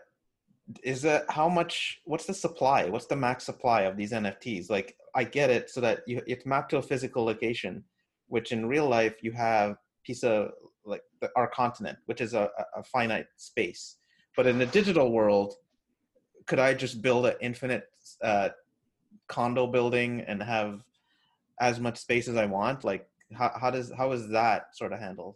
is 0.82 1.02
that 1.04 1.26
how 1.30 1.50
much? 1.50 2.02
What's 2.06 2.26
the 2.26 2.34
supply? 2.34 2.90
What's 2.90 3.06
the 3.06 3.16
max 3.16 3.44
supply 3.44 3.82
of 3.82 3.98
these 3.98 4.12
NFTs? 4.12 4.70
Like, 4.70 4.96
I 5.14 5.24
get 5.24 5.50
it, 5.50 5.70
so 5.70 5.82
that 5.82 6.02
you 6.08 6.22
it's 6.26 6.46
mapped 6.46 6.72
to 6.72 6.78
a 6.78 6.82
physical 6.82 7.24
location, 7.24 7.84
which 8.28 8.52
in 8.52 8.66
real 8.66 8.88
life 8.88 9.16
you 9.22 9.32
have 9.34 9.76
piece 10.04 10.24
of 10.24 10.52
like 10.86 11.04
the, 11.22 11.30
our 11.36 11.48
continent, 11.48 11.98
which 12.06 12.22
is 12.22 12.34
a, 12.34 12.50
a 12.76 12.84
finite 12.84 13.28
space. 13.38 13.98
But 14.36 14.48
in 14.48 14.58
the 14.58 14.66
digital 14.66 15.12
world, 15.12 15.56
could 16.46 16.60
I 16.60 16.74
just 16.74 17.02
build 17.02 17.26
an 17.26 17.36
infinite 17.42 17.90
uh, 18.22 18.50
condo 19.28 19.68
building 19.68 20.22
and 20.22 20.42
have 20.42 20.82
as 21.60 21.80
much 21.80 21.98
space 21.98 22.28
as 22.28 22.36
I 22.36 22.46
want? 22.46 22.84
Like, 22.84 23.08
how, 23.34 23.52
how 23.60 23.72
does 23.72 23.92
how 23.98 24.12
is 24.12 24.28
that 24.30 24.76
sort 24.76 24.94
of 24.94 25.00
handled? 25.00 25.36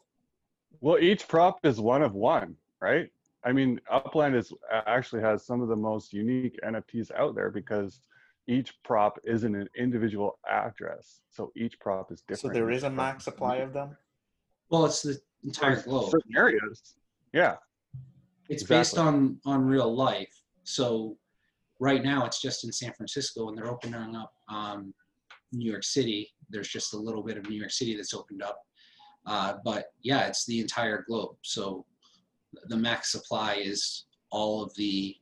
Well, 0.81 0.99
each 0.99 1.27
prop 1.27 1.59
is 1.63 1.79
one 1.79 2.01
of 2.01 2.13
one, 2.13 2.55
right? 2.81 3.09
I 3.43 3.51
mean, 3.53 3.79
Upland 3.89 4.35
is 4.35 4.51
actually 4.69 5.21
has 5.21 5.45
some 5.45 5.61
of 5.61 5.69
the 5.69 5.75
most 5.75 6.13
unique 6.13 6.59
NFTs 6.65 7.11
out 7.15 7.35
there 7.35 7.49
because 7.49 8.01
each 8.47 8.73
prop 8.83 9.19
is 9.23 9.43
in 9.43 9.55
an 9.55 9.69
individual 9.75 10.39
address, 10.49 11.21
so 11.29 11.51
each 11.55 11.79
prop 11.79 12.11
is 12.11 12.21
different. 12.21 12.53
So 12.55 12.59
there 12.59 12.71
is 12.71 12.83
a 12.83 12.89
max 12.89 13.23
supply 13.23 13.57
of 13.57 13.73
them. 13.73 13.95
Well, 14.69 14.85
it's 14.85 15.01
the 15.01 15.19
entire 15.43 15.81
globe. 15.81 16.11
Certain 16.11 16.37
areas, 16.37 16.95
yeah. 17.33 17.55
It's 18.49 18.63
Exactly. 18.63 18.77
based 18.77 18.97
on 18.97 19.39
on 19.45 19.65
real 19.65 19.93
life. 19.93 20.33
So 20.63 21.17
right 21.79 22.03
now 22.03 22.25
it's 22.25 22.41
just 22.41 22.63
in 22.63 22.71
San 22.71 22.93
Francisco, 22.93 23.49
and 23.49 23.57
they're 23.57 23.69
opening 23.69 24.15
up 24.15 24.33
um, 24.49 24.93
New 25.51 25.69
York 25.69 25.83
City. 25.83 26.29
There's 26.49 26.69
just 26.69 26.93
a 26.93 26.97
little 26.97 27.23
bit 27.23 27.37
of 27.37 27.49
New 27.49 27.57
York 27.57 27.71
City 27.71 27.95
that's 27.95 28.13
opened 28.13 28.41
up, 28.41 28.59
uh, 29.25 29.55
but 29.63 29.87
yeah, 30.01 30.27
it's 30.27 30.45
the 30.45 30.59
entire 30.59 31.03
globe. 31.07 31.35
So 31.41 31.85
the 32.67 32.77
max 32.77 33.11
supply 33.11 33.55
is 33.55 34.05
all 34.31 34.63
of 34.63 34.73
the 34.75 35.15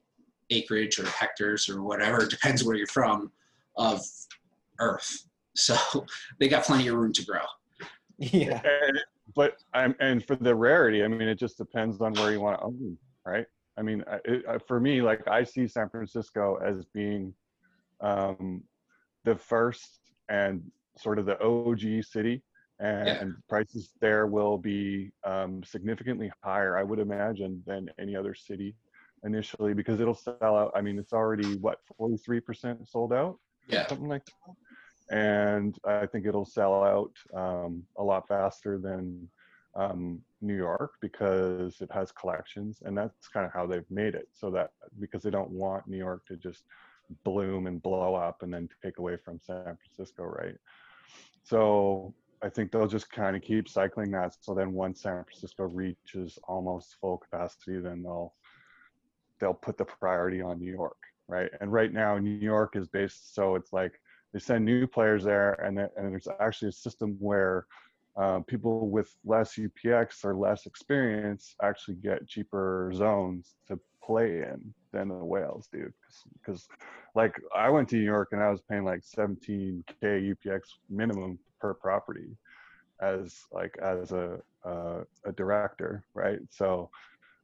acreage 0.51 0.99
or 0.99 1.07
hectares 1.07 1.67
or 1.69 1.81
whatever 1.81 2.23
it 2.23 2.29
depends 2.29 2.63
where 2.63 2.75
you're 2.75 2.87
from 2.87 3.31
of 3.77 4.01
Earth. 4.79 5.27
So 5.55 5.75
they 6.39 6.47
got 6.47 6.63
plenty 6.63 6.87
of 6.87 6.95
room 6.95 7.13
to 7.13 7.25
grow. 7.25 7.41
Yeah. 8.17 8.61
And, 8.63 8.99
but 9.35 9.53
I'm 9.73 9.95
and 9.99 10.23
for 10.25 10.35
the 10.35 10.55
rarity, 10.55 11.03
I 11.03 11.07
mean, 11.07 11.27
it 11.27 11.39
just 11.39 11.57
depends 11.57 12.01
on 12.01 12.13
where 12.13 12.31
you 12.31 12.39
want 12.39 12.59
to 12.59 12.65
own, 12.65 12.97
right? 13.25 13.45
I 13.77 13.81
mean, 13.81 14.03
it, 14.25 14.61
for 14.67 14.79
me, 14.79 15.01
like 15.01 15.27
I 15.27 15.43
see 15.43 15.67
San 15.67 15.89
Francisco 15.89 16.57
as 16.65 16.85
being 16.93 17.33
um, 18.01 18.63
the 19.25 19.35
first 19.35 19.99
and 20.29 20.61
sort 20.97 21.19
of 21.19 21.25
the 21.25 21.37
OG 21.41 22.03
city, 22.03 22.41
and, 22.79 23.17
Yeah. 23.19 23.23
prices 23.49 23.91
there 24.01 24.27
will 24.27 24.57
be 24.57 25.11
um, 25.25 25.63
significantly 25.63 26.31
higher, 26.43 26.77
I 26.77 26.83
would 26.83 26.99
imagine, 26.99 27.61
than 27.65 27.89
any 27.99 28.15
other 28.15 28.33
city 28.33 28.75
initially 29.23 29.73
because 29.73 29.99
it'll 29.99 30.13
sell 30.13 30.37
out. 30.41 30.71
I 30.75 30.81
mean, 30.81 30.97
it's 30.99 31.13
already 31.13 31.55
what 31.55 31.79
43% 31.99 32.87
sold 32.87 33.11
out 33.13 33.37
Yeah. 33.67 33.87
something 33.87 34.07
like 34.07 34.23
that. 34.25 34.55
And 35.09 35.77
I 35.85 36.05
think 36.05 36.25
it'll 36.25 36.45
sell 36.45 36.83
out 36.83 37.11
um, 37.33 37.83
a 37.97 38.03
lot 38.03 38.27
faster 38.27 38.77
than 38.77 39.29
um, 39.75 40.21
New 40.41 40.55
York 40.55 40.93
because 41.01 41.81
it 41.81 41.91
has 41.91 42.11
collections, 42.11 42.81
and 42.83 42.97
that's 42.97 43.27
kind 43.27 43.45
of 43.45 43.51
how 43.51 43.65
they've 43.65 43.89
made 43.89 44.15
it. 44.15 44.29
So 44.33 44.49
that 44.51 44.71
because 44.99 45.21
they 45.21 45.29
don't 45.29 45.51
want 45.51 45.87
New 45.87 45.97
York 45.97 46.25
to 46.27 46.37
just 46.37 46.63
bloom 47.23 47.67
and 47.67 47.81
blow 47.81 48.15
up 48.15 48.41
and 48.41 48.53
then 48.53 48.69
take 48.83 48.97
away 48.97 49.17
from 49.17 49.39
San 49.39 49.77
Francisco, 49.77 50.23
right? 50.23 50.55
So 51.43 52.13
I 52.41 52.49
think 52.49 52.71
they'll 52.71 52.87
just 52.87 53.11
kind 53.11 53.35
of 53.35 53.41
keep 53.41 53.69
cycling 53.69 54.11
that. 54.11 54.35
So 54.41 54.53
then 54.53 54.73
once 54.73 55.01
San 55.01 55.23
Francisco 55.23 55.65
reaches 55.65 56.39
almost 56.47 56.95
full 56.99 57.17
capacity, 57.17 57.79
then 57.79 58.03
they'll 58.03 58.33
they'll 59.39 59.53
put 59.53 59.77
the 59.77 59.85
priority 59.85 60.41
on 60.41 60.59
New 60.59 60.71
York, 60.71 60.97
right? 61.27 61.49
And 61.59 61.71
right 61.71 61.91
now, 61.91 62.17
New 62.17 62.29
York 62.29 62.75
is 62.75 62.87
based, 62.87 63.35
so 63.35 63.55
it's 63.55 63.73
like 63.73 63.99
they 64.35 64.39
send 64.39 64.65
new 64.65 64.85
players 64.85 65.23
there, 65.23 65.53
and 65.53 65.79
and 65.79 66.11
there's 66.11 66.27
actually 66.41 66.67
a 66.67 66.73
system 66.73 67.15
where 67.19 67.67
um, 68.17 68.43
people 68.43 68.89
with 68.89 69.15
less 69.23 69.55
UPX 69.55 70.25
or 70.25 70.35
less 70.35 70.65
experience 70.65 71.55
actually 71.63 71.95
get 71.95 72.27
cheaper 72.27 72.91
zones 72.93 73.55
to 73.69 73.79
play 74.03 74.41
in 74.41 74.73
than 74.91 75.07
the 75.07 75.15
whales 75.15 75.69
do. 75.71 75.89
Because, 76.33 76.67
like, 77.15 77.39
I 77.55 77.69
went 77.69 77.87
to 77.89 77.95
New 77.95 78.03
York 78.03 78.29
and 78.33 78.43
I 78.43 78.49
was 78.49 78.61
paying 78.61 78.83
like 78.83 79.03
17k 79.03 79.83
UPX 80.03 80.59
minimum 80.89 81.39
per 81.61 81.73
property 81.73 82.35
as 83.01 83.39
like 83.53 83.77
as 83.81 84.11
a 84.11 84.41
uh, 84.65 85.05
a 85.25 85.31
director, 85.31 86.03
right? 86.13 86.39
So 86.49 86.89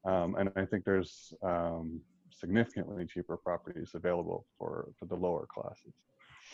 um, 0.04 0.36
and 0.36 0.52
I 0.58 0.66
think 0.66 0.84
there's 0.84 1.34
um, 1.42 2.02
significantly 2.32 3.06
cheaper 3.06 3.38
properties 3.38 3.92
available 3.94 4.46
for, 4.58 4.90
for 5.00 5.06
the 5.06 5.16
lower 5.16 5.46
classes. 5.46 5.94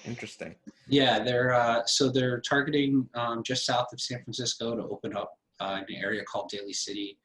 Interesting. 0.07 0.55
Yeah, 0.87 1.19
they're 1.19 1.53
uh, 1.53 1.85
so 1.85 2.09
they're 2.09 2.39
targeting 2.39 3.07
um, 3.13 3.43
just 3.43 3.65
south 3.65 3.87
of 3.91 3.99
San 3.99 4.23
Francisco 4.23 4.75
to 4.75 4.83
open 4.83 5.15
up 5.15 5.37
uh, 5.59 5.81
an 5.87 5.95
area 5.95 6.23
called 6.23 6.49
Daly 6.49 6.73
City, 6.73 7.17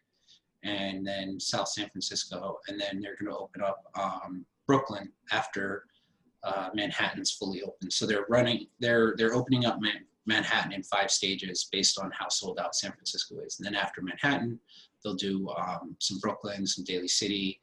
and 0.64 1.06
then 1.06 1.38
South 1.38 1.68
San 1.68 1.88
Francisco, 1.88 2.58
and 2.68 2.80
then 2.80 3.00
they're 3.00 3.16
going 3.16 3.30
to 3.30 3.38
open 3.38 3.62
up 3.62 3.84
um, 3.94 4.44
Brooklyn 4.66 5.12
after 5.30 5.84
uh, 6.42 6.70
Manhattan's 6.74 7.30
fully 7.30 7.62
open. 7.62 7.90
So 7.90 8.04
they're 8.04 8.26
running, 8.28 8.66
they're 8.80 9.14
they're 9.16 9.34
opening 9.34 9.64
up 9.64 9.80
Man- 9.80 10.06
Manhattan 10.26 10.72
in 10.72 10.82
five 10.82 11.10
stages 11.10 11.68
based 11.70 11.98
on 12.00 12.10
how 12.12 12.28
sold 12.28 12.58
out 12.58 12.74
San 12.74 12.92
Francisco 12.92 13.38
is, 13.46 13.58
and 13.58 13.66
then 13.66 13.76
after 13.76 14.02
Manhattan, 14.02 14.58
they'll 15.04 15.14
do 15.14 15.48
um, 15.50 15.96
some 16.00 16.18
Brooklyn, 16.18 16.66
some 16.66 16.84
Daly 16.84 17.08
City, 17.08 17.60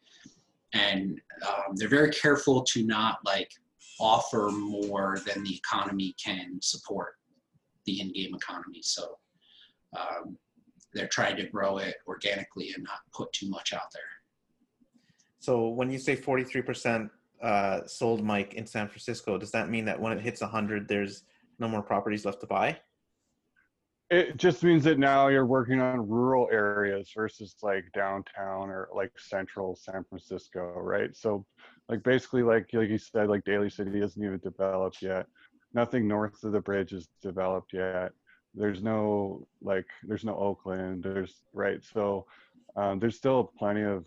and 0.73 1.19
um, 1.45 1.75
they're 1.75 1.89
very 1.89 2.11
careful 2.11 2.61
to 2.63 2.85
not 2.85 3.19
like 3.25 3.51
offer 3.99 4.49
more 4.51 5.19
than 5.25 5.43
the 5.43 5.55
economy 5.55 6.15
can 6.23 6.59
support 6.61 7.13
the 7.85 8.01
in-game 8.01 8.35
economy. 8.35 8.81
So 8.81 9.17
um, 9.97 10.37
they're 10.93 11.07
trying 11.07 11.35
to 11.37 11.43
grow 11.47 11.77
it 11.77 11.95
organically 12.07 12.71
and 12.75 12.83
not 12.83 12.99
put 13.13 13.31
too 13.33 13.49
much 13.49 13.73
out 13.73 13.91
there. 13.93 14.01
So 15.39 15.69
when 15.69 15.89
you 15.89 15.99
say 15.99 16.15
43% 16.15 17.09
uh, 17.41 17.85
sold, 17.85 18.23
Mike, 18.23 18.55
in 18.55 18.65
San 18.65 18.87
Francisco, 18.87 19.37
does 19.37 19.51
that 19.51 19.69
mean 19.69 19.85
that 19.85 19.99
when 19.99 20.11
it 20.11 20.21
hits 20.21 20.41
100, 20.41 20.87
there's 20.87 21.23
no 21.59 21.67
more 21.67 21.81
properties 21.81 22.25
left 22.25 22.41
to 22.41 22.47
buy? 22.47 22.77
It 24.09 24.37
just 24.37 24.63
means 24.63 24.83
that 24.85 24.97
now 24.97 25.27
you're 25.27 25.45
working 25.45 25.79
on 25.79 26.09
rural 26.09 26.49
areas 26.51 27.11
versus 27.15 27.55
like 27.61 27.85
downtown 27.93 28.69
or 28.69 28.89
like 28.93 29.11
central 29.19 29.75
San 29.75 30.03
Francisco, 30.09 30.73
right? 30.79 31.15
So, 31.15 31.45
like 31.89 32.01
basically, 32.01 32.41
like 32.41 32.69
like 32.73 32.89
you 32.89 32.97
said, 32.97 33.29
like 33.29 33.43
Daly 33.45 33.69
City 33.69 34.01
isn't 34.01 34.23
even 34.23 34.39
developed 34.39 35.01
yet. 35.03 35.27
Nothing 35.75 36.07
north 36.07 36.43
of 36.43 36.53
the 36.53 36.59
bridge 36.59 36.91
is 36.91 37.07
developed 37.21 37.71
yet. 37.73 38.11
There's 38.55 38.81
no 38.81 39.47
like 39.61 39.85
there's 40.03 40.25
no 40.25 40.35
Oakland. 40.35 41.03
There's 41.03 41.41
right. 41.53 41.83
So 41.83 42.25
um, 42.75 42.97
there's 42.99 43.17
still 43.17 43.51
plenty 43.59 43.83
of 43.83 44.05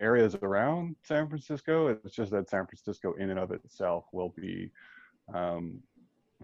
areas 0.00 0.36
around 0.42 0.96
San 1.04 1.28
Francisco. 1.28 1.88
It's 1.88 2.14
just 2.14 2.32
that 2.32 2.48
San 2.48 2.66
Francisco, 2.66 3.14
in 3.14 3.30
and 3.30 3.38
of 3.38 3.52
itself, 3.52 4.04
will 4.12 4.34
be 4.36 4.70
um, 5.32 5.80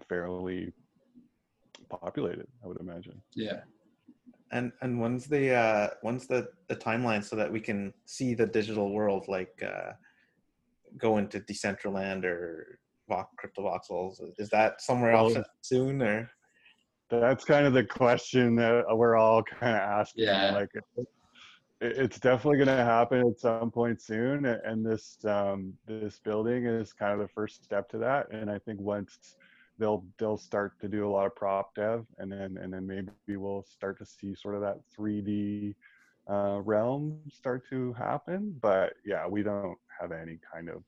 fairly 0.07 0.73
populated. 1.89 2.47
I 2.63 2.67
would 2.67 2.79
imagine. 2.79 3.21
Yeah. 3.33 3.61
And 4.51 4.71
and 4.81 4.99
when's 4.99 5.25
the 5.25 5.53
uh, 5.53 5.89
when's 6.01 6.27
the 6.27 6.47
the 6.67 6.75
timeline 6.75 7.23
so 7.23 7.35
that 7.35 7.51
we 7.51 7.59
can 7.59 7.93
see 8.05 8.33
the 8.35 8.45
digital 8.45 8.91
world 8.93 9.27
like 9.27 9.61
uh, 9.65 9.93
go 10.97 11.17
into 11.17 11.39
Decentraland 11.39 12.23
or 12.23 12.79
Vox, 13.09 13.33
Crypto 13.37 13.63
Voxels? 13.63 14.21
Is 14.37 14.49
that 14.49 14.81
somewhere 14.81 15.11
else 15.11 15.35
Well- 15.35 15.45
soon 15.61 16.01
or? 16.01 16.29
That's 17.09 17.45
kind 17.45 17.67
of 17.67 17.73
the 17.73 17.83
question 17.83 18.55
that 18.55 18.83
we're 18.89 19.15
all 19.15 19.43
kind 19.43 19.75
of 19.75 19.81
asking. 19.81 20.23
Yeah. 20.25 20.51
Like, 20.51 20.71
it's 21.79 22.19
definitely 22.19 22.57
going 22.57 22.75
to 22.75 22.83
happen 22.83 23.19
at 23.27 23.39
some 23.39 23.69
point 23.69 24.01
soon, 24.01 24.45
and 24.45 24.83
this 24.83 25.17
um, 25.25 25.73
this 25.85 26.19
building 26.19 26.65
is 26.65 26.93
kind 26.93 27.13
of 27.13 27.19
the 27.19 27.27
first 27.27 27.63
step 27.63 27.87
to 27.89 27.99
that. 27.99 28.31
And 28.31 28.49
I 28.49 28.57
think 28.57 28.79
once 28.79 29.35
they'll 29.77 30.05
they'll 30.17 30.37
start 30.37 30.79
to 30.81 30.87
do 30.87 31.07
a 31.07 31.09
lot 31.09 31.25
of 31.25 31.35
prop 31.35 31.75
dev, 31.75 32.05
and 32.17 32.31
then 32.31 32.57
and 32.61 32.73
then 32.73 32.87
maybe 32.87 33.37
we'll 33.37 33.63
start 33.63 33.97
to 33.99 34.05
see 34.05 34.35
sort 34.35 34.55
of 34.55 34.61
that 34.61 34.79
3D 34.97 35.75
uh, 36.29 36.61
realm 36.63 37.19
start 37.31 37.63
to 37.69 37.93
happen. 37.93 38.55
But 38.61 38.93
yeah, 39.05 39.27
we 39.27 39.43
don't 39.43 39.77
have 39.99 40.11
any 40.11 40.39
kind 40.53 40.69
of 40.69 40.83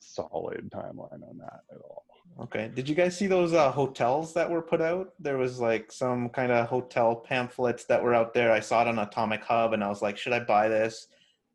solid 0.00 0.70
timeline 0.72 1.22
on 1.28 1.38
that 1.38 1.60
at 1.70 1.80
all. 1.82 2.04
Okay. 2.40 2.70
Did 2.74 2.88
you 2.88 2.94
guys 2.94 3.16
see 3.16 3.26
those 3.26 3.52
uh, 3.52 3.70
hotels 3.70 4.34
that 4.34 4.50
were 4.50 4.62
put 4.62 4.80
out? 4.80 5.12
There 5.20 5.38
was 5.38 5.60
like 5.60 5.92
some 5.92 6.28
kind 6.30 6.50
of 6.50 6.66
hotel 6.66 7.14
pamphlets 7.16 7.84
that 7.86 8.02
were 8.02 8.14
out 8.14 8.34
there. 8.34 8.50
I 8.50 8.60
saw 8.60 8.82
it 8.82 8.88
on 8.88 8.98
Atomic 8.98 9.44
Hub, 9.44 9.72
and 9.72 9.84
I 9.84 9.88
was 9.88 10.02
like, 10.02 10.16
should 10.16 10.32
I 10.32 10.40
buy 10.40 10.68
this? 10.68 11.06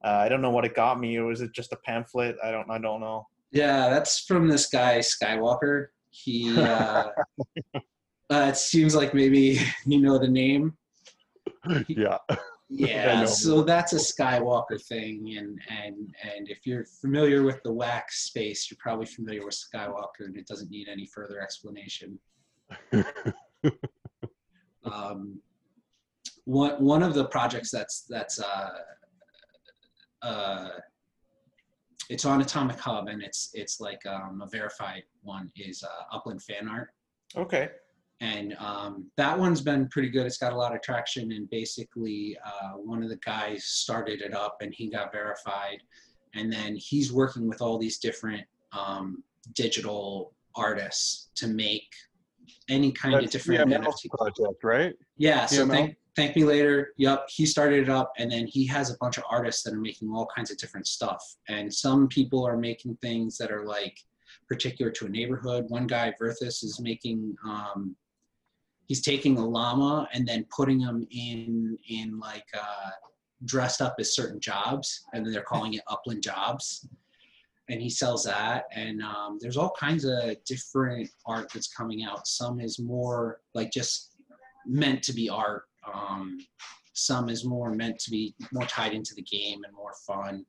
Uh, 0.04 0.08
I 0.08 0.30
don't 0.30 0.42
know 0.42 0.52
what 0.52 0.64
it 0.64 0.76
got 0.76 1.00
me, 1.00 1.18
or 1.18 1.26
was 1.26 1.42
it 1.42 1.54
just 1.54 1.74
a 1.74 1.78
pamphlet? 1.78 2.38
I 2.44 2.52
don't. 2.52 2.70
I 2.70 2.78
don't 2.78 3.02
know. 3.02 3.28
Yeah, 3.52 3.90
that's 3.90 4.22
from 4.22 4.48
this 4.48 4.68
guy 4.68 5.00
Skywalker. 5.00 5.88
He 6.10 6.58
uh, 6.58 7.10
uh, 7.76 7.82
it 8.30 8.58
seems 8.58 8.96
like 8.96 9.14
maybe 9.14 9.60
you 9.86 10.02
know 10.02 10.18
the 10.18 10.28
name. 10.28 10.78
yeah. 11.88 12.18
Yeah, 12.72 13.26
so 13.26 13.64
that's 13.64 13.94
a 13.94 13.96
Skywalker 13.96 14.80
thing, 14.80 15.38
and 15.40 15.60
and 15.72 16.14
and 16.22 16.48
if 16.48 16.68
you're 16.68 16.86
familiar 16.86 17.42
with 17.42 17.64
the 17.64 17.74
wax 17.74 18.26
space, 18.26 18.70
you're 18.70 18.78
probably 18.80 19.08
familiar 19.08 19.44
with 19.44 19.56
Skywalker, 19.56 20.26
and 20.26 20.38
it 20.38 20.46
doesn't 20.46 20.70
need 20.70 20.88
any 20.88 21.08
further 21.08 21.42
explanation. 21.42 22.20
um, 24.84 25.42
one 26.46 26.84
one 26.84 27.02
of 27.02 27.16
the 27.16 27.26
projects 27.26 27.72
that's 27.72 28.06
that's 28.08 28.40
uh, 28.40 28.70
uh, 30.22 30.70
it's 32.10 32.26
on 32.26 32.42
Atomic 32.42 32.80
Hub, 32.80 33.08
and 33.08 33.22
it's 33.22 33.52
it's 33.54 33.80
like 33.80 34.04
um, 34.06 34.42
a 34.44 34.48
verified 34.48 35.04
one 35.22 35.52
is 35.56 35.84
uh, 35.84 36.16
Upland 36.16 36.42
Fan 36.44 36.68
Art 36.68 36.90
Okay. 37.38 37.70
and 38.20 38.56
um, 38.60 39.10
that 39.16 39.38
one's 39.38 39.62
been 39.62 39.88
pretty 39.90 40.10
good. 40.10 40.26
It's 40.26 40.38
got 40.38 40.52
a 40.52 40.58
lot 40.58 40.74
of 40.76 40.82
traction, 40.82 41.32
and 41.32 41.50
basically, 41.50 42.38
uh, 42.46 42.72
one 42.78 43.04
of 43.04 43.10
the 43.10 43.18
guys 43.18 43.66
started 43.66 44.22
it 44.22 44.34
up, 44.34 44.58
and 44.62 44.74
he 44.74 44.90
got 44.90 45.12
verified, 45.12 45.82
and 46.34 46.52
then 46.52 46.76
he's 46.76 47.14
working 47.14 47.48
with 47.48 47.62
all 47.62 47.78
these 47.78 48.00
different 48.00 48.46
um, 48.74 49.24
digital 49.54 50.34
artists 50.56 51.30
to 51.36 51.48
make 51.48 51.88
any 52.70 52.92
kind 52.92 53.16
of 53.16 53.30
different 53.30 53.70
NFT. 53.70 54.10
project, 54.10 54.64
right? 54.64 54.94
Yeah, 55.18 55.46
so? 55.46 55.66
Thank, 56.20 56.36
me 56.36 56.44
later. 56.44 56.94
Yep, 56.98 57.30
he 57.30 57.46
started 57.46 57.84
it 57.84 57.90
up, 57.90 58.12
and 58.18 58.30
then 58.30 58.46
he 58.46 58.66
has 58.68 58.92
a 58.92 58.98
bunch 59.00 59.18
of 59.18 59.24
artists 59.30 59.64
that 59.64 59.74
are 59.74 59.80
making 59.80 60.12
all 60.12 60.28
kinds 60.36 60.52
of 60.52 60.58
different 60.58 60.86
stuff. 60.86 61.24
And 61.48 61.74
some 61.74 62.10
people 62.10 62.46
are 62.46 62.58
making 62.58 62.98
things 63.02 63.38
that 63.38 63.52
are 63.52 63.66
like 63.66 63.98
particular 64.48 64.92
to 64.92 65.06
a 65.06 65.10
neighborhood. 65.10 65.66
One 65.70 65.88
guy, 65.88 66.14
Verthus, 66.22 66.64
is 66.64 66.80
making. 66.82 67.36
Um, 67.46 67.96
he's 68.88 69.02
taking 69.02 69.38
a 69.38 69.48
llama 69.48 70.10
and 70.14 70.28
then 70.28 70.46
putting 70.50 70.80
them 70.80 71.08
in 71.12 71.78
in 71.88 72.20
like 72.20 72.48
uh, 72.54 72.90
dressed 73.46 73.82
up 73.82 73.96
as 74.00 74.14
certain 74.14 74.42
jobs, 74.42 75.06
and 75.14 75.26
then 75.26 75.32
they're 75.32 75.42
calling 75.42 75.76
it 75.76 75.82
upland 75.88 76.22
jobs. 76.22 76.88
And 77.70 77.80
he 77.80 77.90
sells 77.90 78.24
that, 78.26 78.66
and 78.76 79.02
um, 79.02 79.38
there's 79.40 79.56
all 79.56 79.72
kinds 79.80 80.04
of 80.04 80.36
different 80.44 81.10
art 81.26 81.50
that's 81.54 81.72
coming 81.72 82.04
out. 82.04 82.28
Some 82.28 82.60
is 82.60 82.78
more 82.80 83.40
like 83.54 83.72
just 83.72 84.16
meant 84.66 85.04
to 85.04 85.14
be 85.14 85.30
art. 85.30 85.69
Um, 85.94 86.38
some 86.94 87.30
is 87.30 87.46
more 87.46 87.72
meant 87.72 87.98
to 88.00 88.12
be 88.12 88.36
more 88.52 88.66
tied 88.66 88.94
into 88.94 89.14
the 89.16 89.22
game 89.22 89.64
and 89.64 89.74
more 89.74 89.94
fun. 90.06 90.46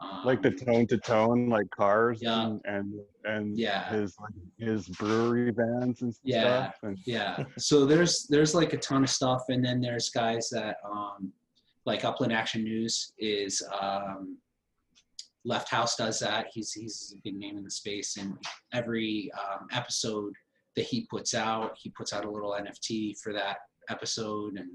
Um, 0.00 0.22
Like 0.24 0.42
the 0.42 0.50
tone 0.50 0.86
to 0.88 0.98
tone, 0.98 1.48
like 1.48 1.68
cars 1.70 2.20
Yeah. 2.22 2.46
and 2.46 2.60
and, 2.64 3.00
and 3.24 3.58
Yeah. 3.58 3.90
his 3.90 4.16
his 4.58 4.88
brewery 4.88 5.50
vans 5.50 6.02
and 6.02 6.14
Yeah. 6.24 6.70
stuff. 6.70 6.78
And 6.82 6.98
yeah. 7.06 7.44
So 7.58 7.86
there's 7.86 8.26
there's 8.28 8.54
like 8.54 8.72
a 8.72 8.78
ton 8.78 9.02
of 9.04 9.10
stuff, 9.10 9.42
and 9.48 9.64
then 9.64 9.80
there's 9.80 10.10
guys 10.10 10.48
that 10.50 10.76
um, 10.84 11.32
like 11.86 12.04
Upland 12.04 12.32
Action 12.32 12.64
News 12.64 13.12
is 13.18 13.62
um, 13.80 14.38
Left 15.44 15.68
House 15.68 15.96
does 15.96 16.18
that. 16.20 16.46
He's 16.52 16.72
he's 16.72 17.14
a 17.16 17.20
big 17.22 17.36
name 17.36 17.56
in 17.56 17.64
the 17.64 17.70
space, 17.70 18.16
and 18.16 18.36
every 18.72 19.30
um, 19.32 19.66
episode 19.72 20.32
that 20.76 20.86
he 20.86 21.06
puts 21.10 21.34
out, 21.34 21.76
he 21.76 21.90
puts 21.90 22.12
out 22.12 22.24
a 22.24 22.30
little 22.30 22.52
NFT 22.52 23.18
for 23.22 23.32
that 23.34 23.58
episode, 23.88 24.56
and 24.56 24.70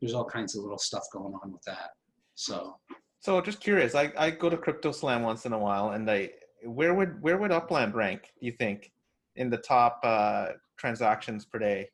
there's 0.00 0.14
all 0.14 0.24
kinds 0.24 0.56
of 0.56 0.62
little 0.62 0.78
stuff 0.78 1.04
going 1.12 1.34
on 1.42 1.52
with 1.52 1.62
that. 1.62 1.90
So 2.34 2.76
So 3.20 3.40
just 3.40 3.60
curious, 3.60 3.94
I, 3.94 4.12
I 4.18 4.30
go 4.30 4.50
to 4.50 4.56
Crypto 4.56 4.92
Slam 4.92 5.22
once 5.22 5.46
in 5.46 5.52
a 5.52 5.58
while, 5.58 5.90
and 5.90 6.10
I 6.10 6.30
where 6.64 6.94
would 6.94 7.22
where 7.22 7.38
would 7.38 7.52
Upland 7.52 7.94
rank? 7.94 8.32
Do 8.40 8.46
you 8.46 8.52
think 8.52 8.92
in 9.36 9.50
the 9.50 9.58
top 9.58 10.00
uh, 10.02 10.48
transactions 10.78 11.44
per 11.44 11.58
day? 11.58 11.88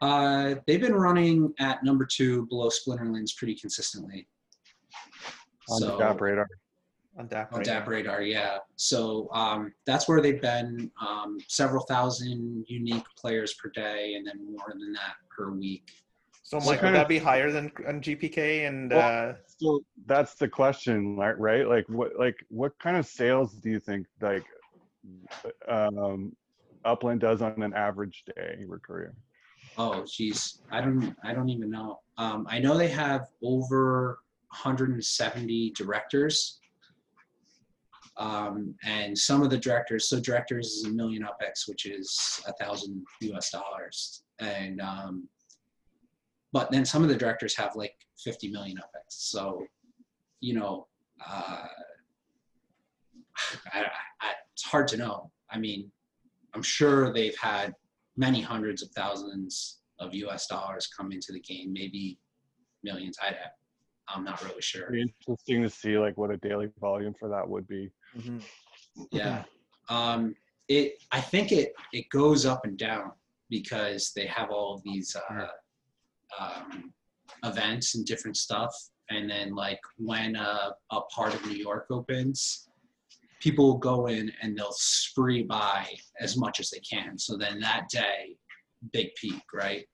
Uh, 0.00 0.56
they've 0.66 0.80
been 0.80 0.94
running 0.94 1.52
at 1.60 1.84
number 1.84 2.04
two 2.04 2.46
below 2.46 2.68
Splinterlands 2.68 3.36
pretty 3.36 3.54
consistently. 3.54 4.26
on 5.68 5.80
so, 5.80 5.86
the 5.86 6.04
DApp 6.04 6.20
radar. 6.20 6.48
On 7.18 7.28
DApp? 7.28 7.52
on 7.52 7.58
right 7.58 7.66
DApp? 7.66 7.86
Radar, 7.86 8.22
yeah. 8.22 8.58
So 8.76 9.28
um, 9.32 9.72
that's 9.86 10.08
where 10.08 10.20
they've 10.20 10.40
been. 10.40 10.90
Um, 11.00 11.38
several 11.48 11.84
thousand 11.84 12.64
unique 12.68 13.04
players 13.18 13.54
per 13.54 13.70
day, 13.70 14.14
and 14.14 14.26
then 14.26 14.44
more 14.50 14.68
than 14.68 14.92
that 14.92 15.14
per 15.30 15.50
week. 15.50 15.90
So 16.42 16.58
What 16.58 16.66
Mike, 16.66 16.80
kind 16.80 16.94
would 16.94 17.00
that 17.00 17.08
be 17.08 17.18
higher 17.18 17.50
than 17.50 17.70
on 17.86 18.00
GPK? 18.00 18.66
And 18.66 18.90
Well- 18.90 19.30
uh, 19.30 19.34
So 19.58 19.80
that's 20.06 20.34
the 20.34 20.48
question, 20.48 21.16
right? 21.16 21.38
Right? 21.38 21.68
Like 21.68 21.88
what 21.88 22.18
like 22.18 22.44
what 22.48 22.78
kind 22.78 22.96
of 22.96 23.06
sales 23.06 23.54
do 23.54 23.70
you 23.70 23.80
think 23.80 24.06
like 24.20 24.44
um, 25.68 26.34
Upland 26.84 27.20
does 27.20 27.42
on 27.42 27.62
an 27.62 27.72
average 27.74 28.24
day 28.36 28.64
recurring? 28.66 29.14
Oh, 29.78 30.04
geez, 30.06 30.58
I 30.70 30.80
don't, 30.80 31.16
I 31.24 31.32
don't 31.32 31.48
even 31.48 31.70
know. 31.70 32.00
Um, 32.18 32.46
I 32.48 32.58
know 32.58 32.76
they 32.76 32.88
have 32.88 33.28
over 33.42 34.18
170 34.48 35.70
directors, 35.70 36.58
um, 38.22 38.74
and 38.84 39.18
some 39.18 39.42
of 39.42 39.50
the 39.50 39.58
directors. 39.58 40.08
So 40.08 40.20
directors 40.20 40.66
is 40.68 40.84
a 40.84 40.90
million 40.90 41.24
UpX, 41.24 41.68
which 41.68 41.86
is 41.86 42.40
a 42.46 42.52
thousand 42.52 43.04
US 43.22 43.50
dollars, 43.50 44.22
and 44.38 44.80
um, 44.80 45.28
but 46.52 46.70
then 46.70 46.84
some 46.84 47.02
of 47.02 47.08
the 47.08 47.16
directors 47.16 47.56
have 47.56 47.74
like 47.74 47.94
50 48.22 48.48
million 48.50 48.76
UpX. 48.76 49.04
So, 49.08 49.66
you 50.40 50.54
know, 50.54 50.86
uh, 51.26 51.66
I, 53.72 53.80
I, 54.20 54.32
it's 54.52 54.62
hard 54.62 54.86
to 54.88 54.96
know. 54.96 55.30
I 55.50 55.58
mean, 55.58 55.90
I'm 56.54 56.62
sure 56.62 57.12
they've 57.12 57.36
had 57.38 57.74
many 58.16 58.40
hundreds 58.40 58.82
of 58.82 58.90
thousands 58.90 59.78
of 59.98 60.14
US 60.14 60.46
dollars 60.46 60.86
come 60.86 61.10
into 61.10 61.32
the 61.32 61.40
game, 61.40 61.72
maybe 61.72 62.18
millions. 62.84 63.16
I, 63.20 63.34
I'm 64.08 64.24
not 64.24 64.42
really 64.44 64.60
sure. 64.60 64.82
It'd 64.82 64.92
be 64.92 65.02
interesting 65.02 65.62
to 65.62 65.70
see 65.70 65.98
like 65.98 66.16
what 66.16 66.30
a 66.30 66.36
daily 66.36 66.68
volume 66.80 67.14
for 67.18 67.28
that 67.28 67.48
would 67.48 67.66
be. 67.68 67.90
mhm. 68.16 68.42
Yeah. 69.10 69.44
Um, 69.88 70.34
it, 70.68 71.02
I 71.10 71.20
think 71.20 71.52
it, 71.52 71.72
it 71.92 72.08
goes 72.10 72.46
up 72.46 72.64
and 72.64 72.76
down 72.76 73.12
because 73.50 74.12
they 74.14 74.26
have 74.26 74.50
all 74.50 74.74
of 74.74 74.82
these 74.82 75.16
uh, 75.16 75.46
um, 76.38 76.92
events 77.44 77.94
and 77.94 78.04
different 78.06 78.36
stuff. 78.36 78.74
And 79.10 79.28
then 79.28 79.54
like 79.54 79.80
when 79.98 80.36
a, 80.36 80.72
a 80.90 81.00
part 81.14 81.34
of 81.34 81.44
New 81.46 81.56
York 81.56 81.86
opens, 81.90 82.68
people 83.40 83.66
will 83.66 83.78
go 83.78 84.06
in 84.06 84.32
and 84.40 84.56
they'll 84.56 84.72
spree 84.72 85.42
buy 85.42 85.86
as 86.20 86.36
much 86.36 86.60
as 86.60 86.70
they 86.70 86.78
can. 86.80 87.18
So 87.18 87.36
then 87.36 87.60
that 87.60 87.88
day, 87.90 88.36
big 88.92 89.08
peak, 89.16 89.42
right? 89.52 89.84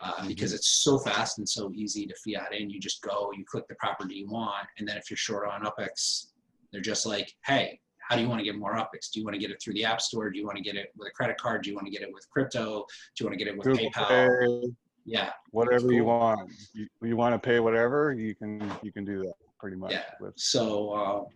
Uh, 0.00 0.26
because 0.26 0.52
it's 0.52 0.68
so 0.82 0.98
fast 0.98 1.38
and 1.38 1.48
so 1.48 1.70
easy 1.74 2.06
to 2.06 2.14
fiat 2.24 2.52
in. 2.52 2.68
You 2.68 2.78
just 2.80 3.00
go, 3.02 3.30
you 3.36 3.44
click 3.44 3.66
the 3.68 3.74
property 3.76 4.16
you 4.16 4.28
want, 4.28 4.66
and 4.78 4.86
then 4.86 4.96
if 4.96 5.10
you're 5.10 5.16
short 5.16 5.48
on 5.48 5.62
UpX, 5.62 6.26
they're 6.72 6.80
just 6.82 7.06
like, 7.06 7.32
hey, 7.46 7.80
how 8.00 8.16
do 8.16 8.22
you 8.22 8.28
want 8.28 8.40
to 8.40 8.44
get 8.44 8.56
more 8.56 8.74
UpX? 8.74 9.10
Do 9.12 9.20
you 9.20 9.24
want 9.24 9.34
to 9.34 9.40
get 9.40 9.50
it 9.50 9.62
through 9.62 9.74
the 9.74 9.84
App 9.84 10.00
Store? 10.00 10.28
Do 10.30 10.38
you 10.38 10.44
want 10.44 10.56
to 10.58 10.62
get 10.62 10.76
it 10.76 10.92
with 10.96 11.08
a 11.08 11.10
credit 11.12 11.38
card? 11.38 11.62
Do 11.62 11.70
you 11.70 11.76
want 11.76 11.86
to 11.86 11.90
get 11.92 12.02
it 12.02 12.10
with 12.12 12.28
crypto? 12.28 12.84
Do 13.16 13.24
you 13.24 13.26
want 13.26 13.38
to 13.38 13.44
get 13.44 13.50
it 13.52 13.56
with 13.56 13.66
Google 13.66 13.90
PayPal? 13.92 14.62
Pay, 14.64 14.68
Yeah, 15.06 15.30
whatever 15.52 15.90
you 15.92 16.04
want. 16.04 16.50
You, 16.74 16.86
you 17.02 17.16
want 17.16 17.34
to 17.34 17.38
pay 17.38 17.60
whatever, 17.60 18.12
you 18.12 18.34
can 18.34 18.70
you 18.82 18.92
can 18.92 19.04
do 19.06 19.20
that. 19.20 19.34
pretty 19.58 19.76
much. 19.76 19.92
Yeah. 19.92 20.02
With 20.20 20.34
So 20.36 20.94
um, 20.94 21.26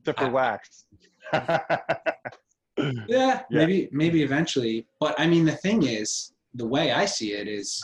except 0.00 0.20
for 0.20 0.26
I- 0.26 0.28
wax. 0.28 0.84
yeah, 3.08 3.42
maybe 3.50 3.88
maybe 3.92 4.22
eventually. 4.22 4.86
But 5.00 5.18
I 5.18 5.26
mean, 5.26 5.44
the 5.44 5.56
thing 5.56 5.84
is, 5.84 6.32
the 6.54 6.66
way 6.66 6.92
I 6.92 7.04
see 7.04 7.32
it 7.32 7.48
is 7.48 7.82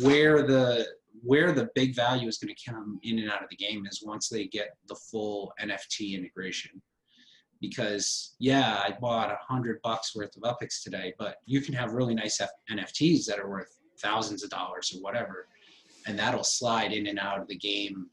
where 0.00 0.42
the 0.42 0.86
where 1.22 1.52
the 1.52 1.68
big 1.74 1.96
value 1.96 2.28
is 2.28 2.38
going 2.38 2.54
to 2.54 2.70
come 2.70 3.00
in 3.02 3.18
and 3.18 3.30
out 3.30 3.42
of 3.42 3.48
the 3.50 3.56
game 3.56 3.84
is 3.86 4.02
once 4.04 4.28
they 4.28 4.46
get 4.46 4.76
the 4.86 4.94
full 4.94 5.52
NFT 5.60 6.14
integration. 6.16 6.80
Because 7.60 8.36
yeah, 8.38 8.80
I 8.84 8.96
bought 9.00 9.32
a 9.32 9.38
hundred 9.40 9.80
bucks 9.82 10.14
worth 10.14 10.36
of 10.36 10.42
Upix 10.42 10.82
today, 10.82 11.12
but 11.18 11.36
you 11.44 11.60
can 11.60 11.74
have 11.74 11.92
really 11.92 12.14
nice 12.14 12.40
F- 12.40 12.50
NFTs 12.70 13.26
that 13.26 13.40
are 13.40 13.50
worth 13.50 13.76
thousands 14.00 14.44
of 14.44 14.50
dollars 14.50 14.94
or 14.94 15.02
whatever, 15.02 15.48
and 16.06 16.16
that'll 16.16 16.44
slide 16.44 16.92
in 16.92 17.08
and 17.08 17.18
out 17.18 17.40
of 17.40 17.48
the 17.48 17.56
game 17.56 18.06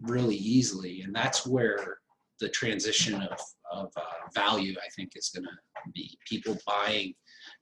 really 0.00 0.34
easily, 0.34 1.02
and 1.02 1.14
that's 1.14 1.46
where 1.46 1.98
the 2.40 2.48
transition 2.48 3.22
of 3.22 3.38
of 3.72 3.92
uh, 3.96 4.28
value 4.34 4.74
I 4.84 4.88
think 4.96 5.12
is 5.14 5.30
going 5.30 5.44
to 5.44 5.90
be 5.94 6.18
people 6.28 6.58
buying 6.66 7.14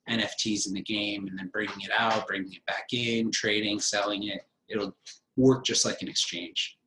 NFTs 0.09 0.67
in 0.67 0.75
the 0.75 0.83
game 0.83 1.27
and 1.27 1.39
then 1.39 1.49
bringing 1.49 1.81
it 1.81 1.91
out, 1.97 2.27
bringing 2.27 2.53
it 2.53 2.65
back 2.67 2.87
in, 2.93 3.31
trading, 3.31 3.81
selling 3.81 4.29
it. 4.29 4.43
It'll 4.69 4.97
work 5.37 5.65
just 5.65 5.85
like 5.85 6.03
an 6.03 6.09
exchange. 6.09 6.79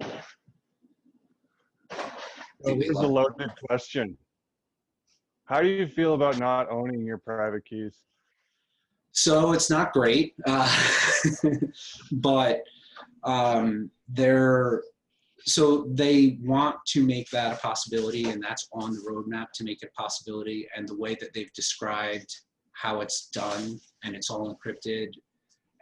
So 0.00 0.08
here's 2.64 2.98
a 2.98 3.06
loaded 3.06 3.50
question. 3.66 4.16
How 5.44 5.60
do 5.60 5.68
you 5.68 5.86
feel 5.86 6.14
about 6.14 6.38
not 6.38 6.70
owning 6.70 7.04
your 7.04 7.18
private 7.18 7.64
keys? 7.64 7.96
So 9.10 9.52
it's 9.52 9.68
not 9.68 9.92
great, 9.92 10.34
uh, 10.46 10.84
but 12.12 12.62
um, 13.24 13.90
they're 14.08 14.82
so 15.44 15.88
they 15.90 16.38
want 16.40 16.76
to 16.86 17.04
make 17.04 17.28
that 17.30 17.54
a 17.54 17.56
possibility, 17.56 18.30
and 18.30 18.42
that's 18.42 18.68
on 18.72 18.92
the 18.92 19.00
roadmap 19.00 19.46
to 19.54 19.64
make 19.64 19.82
it 19.82 19.90
a 19.96 20.00
possibility. 20.00 20.68
And 20.74 20.88
the 20.88 20.96
way 20.96 21.16
that 21.20 21.34
they've 21.34 21.52
described 21.52 22.34
how 22.82 23.00
it's 23.00 23.28
done, 23.28 23.80
and 24.04 24.16
it's 24.16 24.28
all 24.30 24.44
encrypted, 24.54 25.08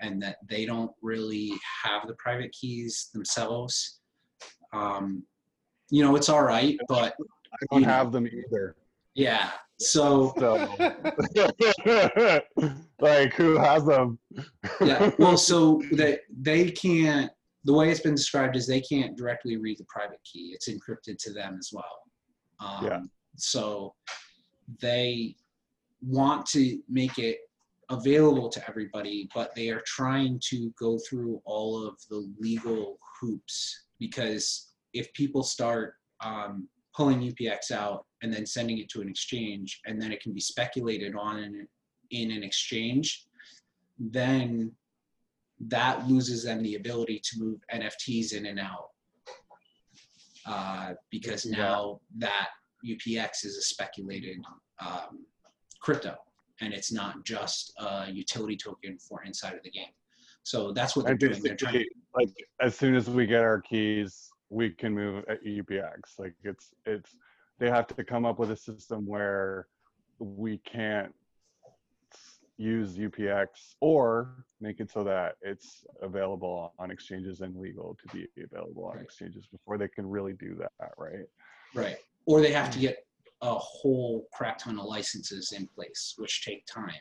and 0.01 0.23
that 0.23 0.37
they 0.49 0.67
don't 0.67 0.93
really 1.03 1.53
have 1.85 2.07
the 2.07 2.15
private 2.15 2.53
keys 2.53 3.09
themselves. 3.15 4.01
Um, 4.73 5.23
you 5.91 6.05
know, 6.05 6.15
it's 6.17 6.29
all 6.29 6.43
right, 6.43 6.77
but 6.89 7.15
I 7.19 7.67
don't 7.71 7.81
You 7.81 7.87
know. 7.87 7.93
have 7.93 8.13
them 8.13 8.27
either. 8.27 8.77
yeah. 9.15 9.51
So 9.83 10.35
So, 10.39 10.69
like, 13.01 13.33
who 13.35 13.57
has 13.59 13.85
them? 13.87 14.19
yeah 14.83 15.11
well 15.19 15.39
so 15.39 15.81
they 15.93 16.19
they 16.43 16.71
can't 16.71 17.31
the 17.65 17.73
way 17.73 17.91
it's 17.91 18.01
been 18.01 18.15
described 18.15 18.57
is 18.57 18.67
they 18.67 18.83
can't 18.83 19.17
directly 19.17 19.57
read 19.57 19.79
the 19.79 19.85
private 19.89 20.21
key 20.31 20.53
it's 20.55 20.69
encrypted 20.69 21.17
to 21.19 21.33
them 21.33 21.57
as 21.59 21.71
well 21.73 21.97
um, 22.61 22.85
Yeah. 22.87 23.01
so 23.37 23.95
they 24.83 25.35
want 26.03 26.47
to 26.47 26.79
make 26.89 27.19
it 27.19 27.39
available 27.91 28.49
to 28.49 28.67
everybody 28.69 29.29
but 29.35 29.55
they 29.55 29.69
are 29.69 29.83
trying 29.85 30.41
to 30.43 30.73
go 30.79 30.99
through 31.09 31.41
all 31.45 31.85
of 31.85 31.97
the 32.09 32.33
legal 32.39 32.99
hoops 33.21 33.85
because 33.99 34.69
if 34.93 35.13
people 35.13 35.43
start 35.43 35.95
um, 36.21 36.69
pulling 36.95 37.21
upx 37.21 37.71
out 37.71 38.07
and 38.23 38.33
then 38.33 38.47
sending 38.47 38.79
it 38.79 38.89
to 38.89 39.01
an 39.01 39.09
exchange 39.09 39.81
and 39.87 40.01
then 40.01 40.13
it 40.13 40.23
can 40.23 40.33
be 40.33 40.41
speculated 40.41 41.17
on 41.17 41.39
in, 41.39 41.69
in 42.11 42.31
an 42.31 42.43
exchange 42.43 43.27
then 43.99 44.73
that 45.69 46.09
loses 46.09 46.45
them 46.45 46.63
the 46.63 46.77
ability 46.77 47.21
to 47.23 47.39
move 47.39 47.61
NFTs 47.73 48.33
in 48.33 48.47
and 48.47 48.59
out. 48.59 48.89
Uh, 50.47 50.95
because 51.11 51.45
now 51.45 52.01
that 52.17 52.49
UPX 52.85 53.45
is 53.45 53.57
a 53.59 53.63
speculated 53.63 54.39
um, 54.85 55.27
crypto 55.81 56.17
and 56.61 56.73
it's 56.73 56.93
not 56.93 57.25
just 57.25 57.73
a 57.79 58.11
utility 58.11 58.57
token 58.57 58.99
for 58.99 59.23
inside 59.25 59.55
of 59.55 59.63
the 59.63 59.71
game. 59.71 59.93
So 60.43 60.73
that's 60.73 60.97
what 60.97 61.07
they're 61.07 61.15
doing. 61.15 61.43
They're 61.43 61.57
trying, 61.57 61.85
like, 62.15 62.31
as 62.61 62.77
soon 62.77 62.95
as 62.95 63.09
we 63.09 63.27
get 63.27 63.43
our 63.43 63.61
keys, 63.61 64.31
we 64.49 64.71
can 64.71 64.95
move 64.95 65.25
at 65.29 65.45
UPX. 65.45 66.19
Like, 66.19 66.35
it's 66.45 66.73
it's 66.87 67.15
they 67.59 67.69
have 67.69 67.87
to 67.89 68.05
come 68.05 68.25
up 68.25 68.39
with 68.39 68.51
a 68.51 68.57
system 68.57 69.07
where 69.07 69.67
we 70.19 70.59
can't 70.59 71.15
use 72.57 72.97
UPX 72.97 73.47
or 73.81 74.45
make 74.61 74.81
it 74.81 74.91
so 74.91 75.03
that 75.05 75.37
it's 75.41 75.85
available 76.03 76.75
on 76.79 76.91
exchanges 76.91 77.41
and 77.41 77.57
legal 77.57 77.97
to 78.03 78.17
be 78.17 78.27
available 78.43 78.85
on 78.85 78.97
Right. 78.97 79.05
exchanges 79.05 79.47
before 79.47 79.79
they 79.79 79.89
can 79.89 80.07
really 80.07 80.35
do 80.35 80.55
that, 80.57 80.93
right? 80.99 81.27
right. 81.75 81.97
Or 82.27 82.41
they 82.43 82.53
have 82.53 82.71
to 82.73 82.79
get 82.79 83.07
a 83.43 83.55
whole 83.55 84.29
crap 84.33 84.59
ton 84.59 84.79
of 84.79 84.85
licenses 84.85 85.53
in 85.53 85.67
place, 85.67 86.15
which 86.19 86.45
take 86.45 86.67
time. 86.67 86.93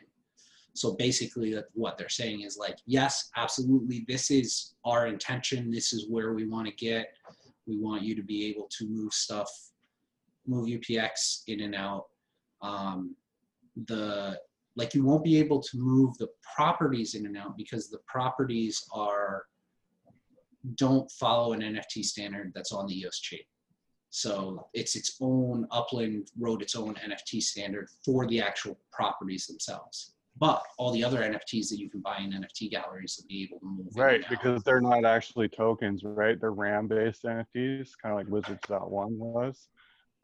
So 0.74 0.94
basically, 0.94 1.56
what 1.74 1.98
they're 1.98 2.08
saying 2.08 2.42
is 2.42 2.56
like, 2.56 2.78
yes, 2.86 3.30
absolutely, 3.36 4.04
this 4.08 4.30
is 4.30 4.74
our 4.84 5.06
intention. 5.06 5.70
This 5.70 5.92
is 5.92 6.08
where 6.08 6.32
we 6.32 6.46
want 6.46 6.66
to 6.68 6.74
get. 6.74 7.08
We 7.66 7.76
want 7.78 8.02
you 8.02 8.14
to 8.14 8.22
be 8.22 8.46
able 8.46 8.68
to 8.78 8.88
move 8.88 9.12
stuff, 9.12 9.50
move 10.46 10.68
UPX 10.68 11.42
in 11.48 11.60
and 11.60 11.74
out. 11.74 12.06
Um, 12.62 13.16
the 13.86 14.38
like 14.76 14.94
you 14.94 15.04
won't 15.04 15.24
be 15.24 15.38
able 15.38 15.60
to 15.60 15.78
move 15.78 16.16
the 16.18 16.28
properties 16.54 17.14
in 17.14 17.26
and 17.26 17.36
out 17.36 17.56
because 17.56 17.90
the 17.90 17.98
properties 18.06 18.84
are 18.92 19.44
don't 20.74 21.10
follow 21.12 21.52
an 21.52 21.60
NFT 21.60 22.04
standard 22.04 22.52
that's 22.54 22.72
on 22.72 22.86
the 22.86 22.98
EOS 22.98 23.18
chain. 23.18 23.40
So 24.10 24.66
it's 24.74 24.96
its 24.96 25.16
own 25.20 25.66
Upland 25.70 26.30
wrote 26.38 26.62
its 26.62 26.74
own 26.74 26.94
NFT 26.96 27.40
standard 27.42 27.88
for 28.04 28.26
the 28.26 28.40
actual 28.40 28.78
properties 28.92 29.46
themselves. 29.46 30.14
But 30.36 30.62
all 30.78 30.92
the 30.92 31.04
other 31.04 31.20
NFTs 31.20 31.68
that 31.70 31.78
you 31.78 31.88
can 31.88 32.00
buy 32.00 32.18
in 32.18 32.32
NFT 32.32 32.70
galleries 32.70 33.18
will 33.18 33.28
be 33.28 33.42
able 33.44 33.60
to 33.60 33.66
move. 33.66 33.94
Right, 33.94 34.22
because 34.28 34.62
they're 34.62 34.80
not 34.80 35.04
actually 35.04 35.48
tokens, 35.48 36.02
right? 36.02 36.40
They're 36.40 36.52
RAM-based 36.52 37.24
NFTs, 37.24 37.90
kind 38.02 38.12
of 38.12 38.16
like 38.16 38.28
Wizards.one 38.28 39.18
was, 39.18 39.68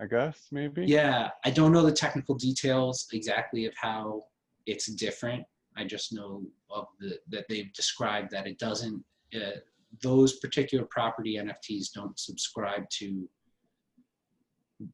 I 0.01 0.07
guess, 0.07 0.49
maybe. 0.51 0.85
Yeah, 0.87 1.31
I 1.44 1.51
don't 1.51 1.72
know 1.72 1.85
the 1.85 1.92
technical 1.92 2.35
details 2.35 3.07
exactly 3.12 3.66
of 3.66 3.75
how 3.77 4.25
it's 4.66 4.87
different. 4.87 5.44
I 5.77 5.85
just 5.85 6.12
know 6.12 6.44
of 6.70 6.87
the 6.99 7.18
that 7.29 7.44
they've 7.49 7.72
described 7.72 8.31
that 8.31 8.46
it 8.46 8.59
doesn't. 8.59 9.05
Uh, 9.35 9.59
those 10.03 10.38
particular 10.38 10.87
property 10.90 11.37
NFTs 11.37 11.92
don't 11.92 12.18
subscribe 12.18 12.88
to 12.90 13.29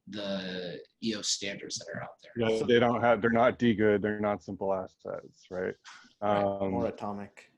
the 0.09 0.79
EOS 1.03 1.27
standards 1.27 1.77
that 1.79 1.87
are 1.93 2.03
out 2.03 2.09
there. 2.21 2.49
Yeah, 2.49 2.63
they 2.65 2.79
don't 2.79 3.01
have. 3.01 3.21
They're 3.21 3.31
not 3.31 3.59
D 3.59 3.73
good. 3.73 4.01
They're 4.01 4.19
not 4.19 4.43
simple 4.43 4.73
assets, 4.73 5.45
right? 5.49 5.73
Um, 6.21 6.71
More 6.71 6.87
atomic. 6.87 7.51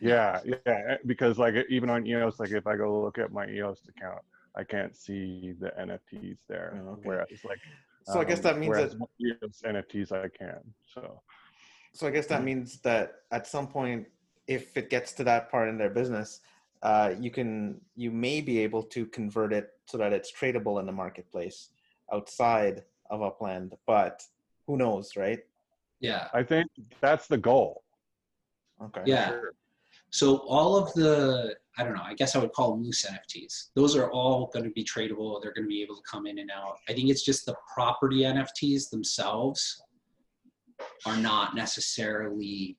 yeah, 0.00 0.40
yeah. 0.44 0.96
Because 1.06 1.38
like 1.38 1.54
even 1.68 1.90
on 1.90 2.06
EOS, 2.06 2.40
like 2.40 2.50
if 2.50 2.66
I 2.66 2.76
go 2.76 3.00
look 3.00 3.18
at 3.18 3.32
my 3.32 3.46
EOS 3.46 3.80
account, 3.88 4.22
I 4.56 4.64
can't 4.64 4.96
see 4.96 5.54
the 5.58 5.72
NFTs 5.78 6.38
there. 6.48 6.82
Oh, 6.84 6.92
okay. 6.92 7.02
Whereas 7.04 7.28
like, 7.44 7.58
So 8.04 8.20
I 8.20 8.24
guess 8.24 8.38
um, 8.38 8.42
that 8.44 8.58
means 8.58 8.70
whereas 8.70 8.96
that 8.96 9.08
EOS 9.20 9.62
NFTs 9.64 10.12
I 10.12 10.28
can. 10.36 10.60
So 10.86 11.20
So 11.92 12.06
I 12.06 12.10
guess 12.10 12.26
that 12.26 12.42
means 12.42 12.80
that 12.80 13.12
at 13.30 13.46
some 13.46 13.68
point, 13.68 14.06
if 14.48 14.76
it 14.76 14.90
gets 14.90 15.12
to 15.14 15.24
that 15.24 15.50
part 15.50 15.68
in 15.68 15.78
their 15.78 15.90
business, 15.90 16.40
uh, 16.86 17.14
you 17.18 17.32
can 17.32 17.80
you 17.96 18.12
may 18.12 18.40
be 18.40 18.60
able 18.60 18.82
to 18.94 19.06
convert 19.06 19.52
it 19.52 19.70
so 19.86 19.98
that 19.98 20.12
it's 20.12 20.30
tradable 20.32 20.78
in 20.78 20.86
the 20.86 20.92
marketplace 20.92 21.70
outside 22.12 22.84
of 23.10 23.22
Upland. 23.22 23.74
But 23.88 24.22
who 24.66 24.76
knows, 24.76 25.16
right? 25.16 25.40
Yeah, 25.98 26.28
I 26.32 26.44
think 26.44 26.70
that's 27.00 27.26
the 27.26 27.38
goal. 27.38 27.82
Okay. 28.80 29.02
yeah. 29.04 29.30
Sure. 29.30 29.52
So 30.10 30.36
all 30.46 30.76
of 30.76 30.92
the, 30.94 31.56
I 31.76 31.82
don't 31.82 31.94
know, 31.94 32.04
I 32.04 32.14
guess 32.14 32.36
I 32.36 32.38
would 32.38 32.52
call 32.52 32.70
them 32.70 32.84
loose 32.84 33.04
NFTs. 33.04 33.70
Those 33.74 33.96
are 33.96 34.10
all 34.12 34.50
going 34.52 34.64
to 34.64 34.70
be 34.70 34.84
tradable. 34.84 35.42
They're 35.42 35.52
going 35.52 35.64
to 35.64 35.68
be 35.68 35.82
able 35.82 35.96
to 35.96 36.02
come 36.08 36.26
in 36.26 36.38
and 36.38 36.50
out. 36.50 36.76
I 36.88 36.92
think 36.92 37.10
it's 37.10 37.24
just 37.24 37.46
the 37.46 37.56
property 37.74 38.20
NFTs 38.20 38.90
themselves 38.90 39.82
are 41.04 41.16
not 41.16 41.56
necessarily 41.56 42.76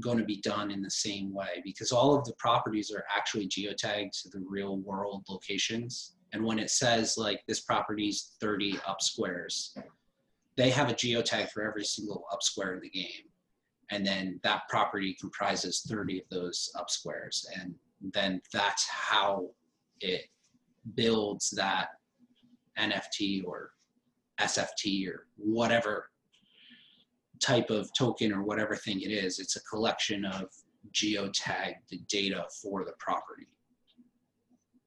going 0.00 0.18
to 0.18 0.24
be 0.24 0.40
done 0.40 0.70
in 0.70 0.82
the 0.82 0.90
same 0.90 1.34
way 1.34 1.60
because 1.64 1.92
all 1.92 2.14
of 2.14 2.24
the 2.24 2.34
properties 2.34 2.92
are 2.92 3.04
actually 3.14 3.48
geotagged 3.48 4.22
to 4.22 4.28
the 4.28 4.44
real 4.48 4.78
world 4.78 5.24
locations. 5.28 6.14
And 6.32 6.44
when 6.44 6.58
it 6.58 6.70
says 6.70 7.16
like 7.16 7.42
this 7.48 7.60
property's 7.60 8.32
30 8.40 8.78
up 8.86 9.00
squares, 9.00 9.76
they 10.56 10.70
have 10.70 10.90
a 10.90 10.94
geotag 10.94 11.50
for 11.50 11.62
every 11.62 11.84
single 11.84 12.24
up 12.32 12.42
square 12.42 12.74
in 12.74 12.80
the 12.80 12.90
game 12.90 13.28
and 13.90 14.06
then 14.06 14.38
that 14.42 14.62
property 14.68 15.16
comprises 15.18 15.86
30 15.88 16.20
of 16.20 16.24
those 16.30 16.70
up 16.78 16.90
squares 16.90 17.46
and 17.60 17.74
then 18.12 18.40
that's 18.52 18.86
how 18.88 19.48
it 20.00 20.24
builds 20.94 21.50
that 21.50 21.88
nft 22.78 23.44
or 23.44 23.70
sft 24.40 25.08
or 25.08 25.26
whatever 25.36 26.10
type 27.40 27.70
of 27.70 27.90
token 27.96 28.32
or 28.32 28.42
whatever 28.42 28.76
thing 28.76 29.00
it 29.00 29.10
is 29.10 29.38
it's 29.38 29.56
a 29.56 29.62
collection 29.62 30.24
of 30.24 30.48
geotagged 30.92 32.06
data 32.08 32.44
for 32.62 32.84
the 32.84 32.92
property 32.98 33.46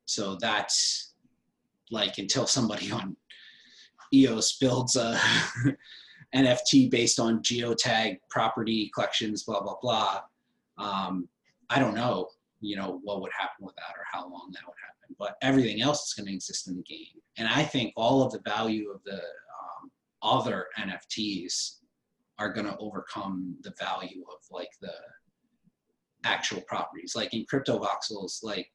so 0.06 0.36
that's 0.36 1.14
like 1.92 2.18
until 2.18 2.48
somebody 2.48 2.92
on 2.92 3.16
EOS 4.14 4.58
builds 4.58 4.96
a 4.96 5.20
NFT 6.36 6.90
based 6.90 7.20
on 7.20 7.42
geotag 7.42 8.20
property 8.30 8.92
collections, 8.94 9.44
blah 9.44 9.62
blah 9.62 9.76
blah. 9.82 10.22
Um, 10.78 11.28
I 11.70 11.80
don't 11.80 11.96
know, 11.96 12.28
you 12.60 12.76
know, 12.76 13.00
what 13.04 13.22
would 13.22 13.32
happen 13.38 13.66
with 13.66 13.76
that 13.76 13.96
or 13.98 14.04
how 14.12 14.24
long 14.24 14.50
that 14.54 14.64
would 14.66 14.76
happen. 14.86 15.16
But 15.20 15.38
everything 15.42 15.82
else 15.82 16.08
is 16.08 16.14
going 16.14 16.28
to 16.28 16.34
exist 16.34 16.68
in 16.68 16.76
the 16.76 16.84
game, 16.84 17.22
and 17.38 17.48
I 17.48 17.64
think 17.64 17.94
all 17.96 18.24
of 18.24 18.32
the 18.32 18.40
value 18.40 18.90
of 18.90 19.04
the 19.04 19.16
um, 19.16 19.92
other 20.22 20.68
NFTs 20.80 21.78
are 22.42 22.52
going 22.52 22.66
to 22.66 22.78
overcome 22.80 23.56
the 23.62 23.74
value 23.80 24.24
of 24.28 24.40
like 24.50 24.72
the 24.82 24.94
actual 26.24 26.62
properties. 26.62 27.16
Like 27.16 27.34
in 27.34 27.46
crypto 27.46 27.80
voxels, 27.80 28.44
like 28.44 28.68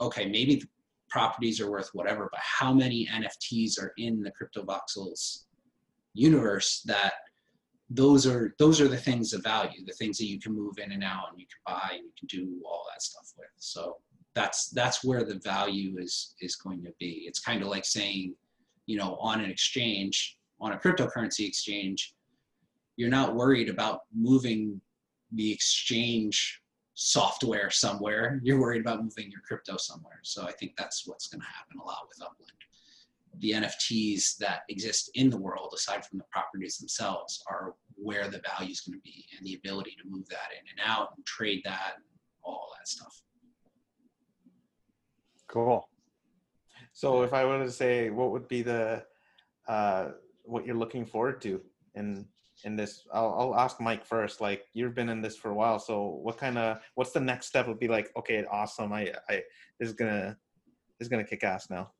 okay, 0.00 0.26
maybe 0.26 0.54
the 0.56 0.66
properties 1.10 1.60
are 1.60 1.70
worth 1.70 1.90
whatever, 1.92 2.28
but 2.32 2.40
how 2.40 2.72
many 2.72 3.06
NFTs 3.06 3.78
are 3.78 3.92
in 3.98 4.22
the 4.22 4.30
crypto 4.30 4.64
voxels 4.64 5.44
universe 6.14 6.82
that 6.86 7.12
those 7.90 8.26
are 8.26 8.54
those 8.58 8.80
are 8.80 8.88
the 8.88 8.96
things 8.96 9.32
of 9.32 9.42
value, 9.42 9.84
the 9.84 9.92
things 9.92 10.16
that 10.18 10.26
you 10.26 10.40
can 10.40 10.54
move 10.54 10.78
in 10.78 10.92
and 10.92 11.04
out 11.04 11.26
and 11.30 11.38
you 11.38 11.46
can 11.46 11.74
buy 11.74 11.90
and 11.92 12.04
you 12.04 12.12
can 12.18 12.28
do 12.28 12.62
all 12.64 12.84
that 12.90 13.02
stuff 13.02 13.32
with. 13.36 13.48
So 13.58 13.98
that's 14.34 14.70
that's 14.70 15.04
where 15.04 15.24
the 15.24 15.40
value 15.44 15.98
is 15.98 16.34
is 16.40 16.56
going 16.56 16.82
to 16.84 16.92
be. 16.98 17.24
It's 17.26 17.40
kind 17.40 17.60
of 17.62 17.68
like 17.68 17.84
saying, 17.84 18.34
you 18.86 18.96
know, 18.96 19.16
on 19.16 19.40
an 19.40 19.50
exchange, 19.50 20.38
on 20.60 20.72
a 20.72 20.78
cryptocurrency 20.78 21.46
exchange, 21.46 22.14
you're 22.96 23.08
not 23.08 23.34
worried 23.34 23.68
about 23.68 24.00
moving 24.14 24.80
the 25.32 25.52
exchange 25.52 26.60
software 26.94 27.70
somewhere. 27.70 28.40
You're 28.42 28.60
worried 28.60 28.82
about 28.82 29.02
moving 29.02 29.30
your 29.30 29.40
crypto 29.40 29.76
somewhere. 29.76 30.20
So 30.22 30.44
I 30.44 30.52
think 30.52 30.76
that's 30.76 31.06
what's 31.06 31.28
going 31.28 31.40
to 31.40 31.46
happen 31.46 31.78
a 31.80 31.84
lot 31.84 32.08
with 32.08 32.20
Upland. 32.20 32.50
The 33.38 33.52
NFTs 33.52 34.36
that 34.38 34.62
exist 34.68 35.10
in 35.14 35.30
the 35.30 35.36
world, 35.36 35.72
aside 35.74 36.04
from 36.04 36.18
the 36.18 36.24
properties 36.30 36.76
themselves, 36.76 37.42
are 37.48 37.74
where 37.94 38.28
the 38.28 38.42
value 38.56 38.72
is 38.72 38.80
going 38.80 38.98
to 38.98 39.02
be 39.02 39.24
and 39.36 39.46
the 39.46 39.54
ability 39.54 39.96
to 40.02 40.08
move 40.08 40.28
that 40.28 40.50
in 40.52 40.66
and 40.70 40.80
out 40.86 41.12
and 41.16 41.24
trade 41.24 41.62
that 41.64 41.92
and 41.96 42.04
all 42.42 42.70
that 42.76 42.88
stuff. 42.88 43.22
Cool. 45.46 45.88
So 46.92 47.22
if 47.22 47.32
I 47.32 47.44
were 47.44 47.64
to 47.64 47.70
say, 47.70 48.10
what 48.10 48.30
would 48.30 48.46
be 48.46 48.62
the 48.62 49.04
uh, 49.68 50.08
what 50.42 50.66
you're 50.66 50.76
looking 50.76 51.06
forward 51.06 51.40
to 51.42 51.60
in 51.94 52.26
in 52.64 52.76
this? 52.76 53.06
I'll, 53.12 53.34
I'll 53.38 53.54
ask 53.56 53.80
Mike 53.80 54.04
first. 54.04 54.40
Like 54.40 54.64
you've 54.72 54.94
been 54.94 55.08
in 55.08 55.20
this 55.20 55.36
for 55.36 55.50
a 55.50 55.54
while, 55.54 55.78
so 55.78 56.20
what 56.22 56.38
kind 56.38 56.58
of 56.58 56.78
what's 56.94 57.12
the 57.12 57.20
next 57.20 57.46
step? 57.46 57.68
Would 57.68 57.78
be 57.78 57.88
like, 57.88 58.10
okay, 58.16 58.44
awesome. 58.50 58.92
I 58.92 59.12
I 59.28 59.42
this 59.78 59.88
is 59.88 59.94
gonna 59.94 60.36
this 60.98 61.06
is 61.06 61.08
gonna 61.08 61.24
kick 61.24 61.44
ass 61.44 61.70
now. 61.70 61.90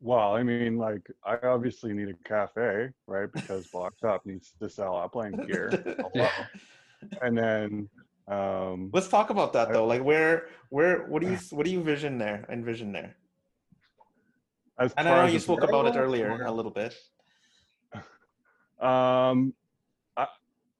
Well, 0.00 0.34
I 0.34 0.42
mean, 0.42 0.76
like, 0.76 1.00
I 1.24 1.38
obviously 1.44 1.94
need 1.94 2.08
a 2.08 2.28
cafe, 2.28 2.90
right? 3.06 3.32
Because 3.32 3.66
Block 3.72 3.94
Shop 3.98 4.20
needs 4.26 4.52
to 4.60 4.68
sell 4.68 4.96
upland 4.96 5.46
gear. 5.46 5.70
And 7.20 7.36
then, 7.36 7.88
um, 8.28 8.88
Let's 8.92 9.08
talk 9.08 9.28
about 9.28 9.52
that 9.52 9.70
though. 9.70 9.86
Like 9.86 10.02
where 10.02 10.48
where 10.70 11.06
what 11.06 11.22
do 11.22 11.30
you 11.30 11.36
what 11.50 11.66
do 11.66 11.70
you 11.70 11.82
vision 11.82 12.18
there? 12.18 12.46
Envision 12.50 12.92
there? 12.92 13.16
as 14.78 14.92
And 14.96 15.08
I 15.08 15.26
know 15.26 15.32
you 15.32 15.38
spoke 15.38 15.62
about 15.62 15.86
it 15.86 15.98
earlier 15.98 16.42
a 16.42 16.52
little 16.52 16.72
bit. 16.72 16.94
Um, 18.80 19.54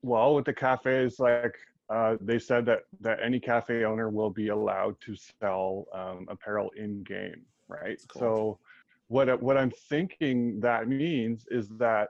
well, 0.05 0.35
with 0.35 0.45
the 0.45 0.53
cafes, 0.53 1.19
like 1.19 1.57
uh, 1.89 2.17
they 2.21 2.39
said 2.39 2.67
that 2.67 2.81
that 3.01 3.19
any 3.23 3.41
cafe 3.41 3.85
owner 3.85 4.11
will 4.11 4.31
be 4.31 4.49
allowed 4.49 5.01
to 5.01 5.17
sell 5.41 5.87
um, 5.95 6.27
apparel 6.29 6.71
in 6.77 7.03
game, 7.03 7.43
right? 7.69 7.99
Cool. 8.09 8.21
So, 8.21 8.59
what 9.09 9.43
what 9.43 9.57
I'm 9.57 9.71
thinking 9.71 10.61
that 10.61 10.89
means 10.89 11.47
is 11.51 11.69
that 11.79 12.09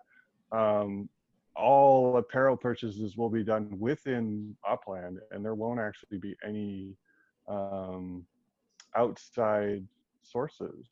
um, 0.50 1.09
all 1.54 2.16
apparel 2.16 2.57
purchases 2.57 3.16
will 3.16 3.30
be 3.30 3.44
done 3.44 3.68
within 3.78 4.57
Upland, 4.68 5.20
and 5.30 5.44
there 5.44 5.54
won't 5.54 5.80
actually 5.80 6.18
be 6.18 6.35
any 6.44 6.96
um, 7.48 8.24
outside 8.96 9.87
sources 10.22 10.87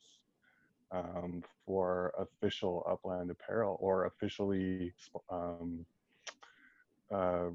um, 0.91 1.43
for 1.65 2.13
official 2.17 2.85
upland 2.89 3.31
apparel 3.31 3.77
or 3.81 4.05
officially 4.05 4.93
um, 5.29 5.85
uh, 7.13 7.49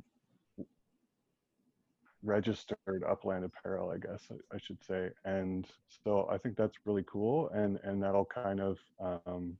registered 2.22 3.04
upland 3.08 3.44
apparel, 3.44 3.90
I 3.90 3.98
guess 3.98 4.28
I, 4.52 4.58
should 4.58 4.82
say. 4.82 5.10
And 5.24 5.66
so 6.04 6.28
I 6.30 6.38
think 6.38 6.56
that's 6.56 6.76
really 6.84 7.04
cool, 7.06 7.48
and 7.50 7.78
and 7.82 8.02
that'll 8.02 8.24
kind 8.24 8.60
of 8.60 8.78
um, 9.00 9.56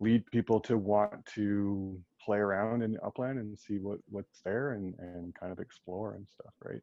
lead 0.00 0.26
people 0.26 0.60
to 0.60 0.76
want 0.76 1.24
to 1.34 1.98
play 2.20 2.38
around 2.38 2.82
in 2.82 2.98
upland 3.04 3.38
and 3.38 3.58
see 3.58 3.78
what 3.78 3.98
what's 4.10 4.40
there 4.44 4.72
and 4.72 4.94
and 4.98 5.34
kind 5.34 5.52
of 5.52 5.60
explore 5.60 6.14
and 6.14 6.26
stuff, 6.28 6.52
right? 6.64 6.82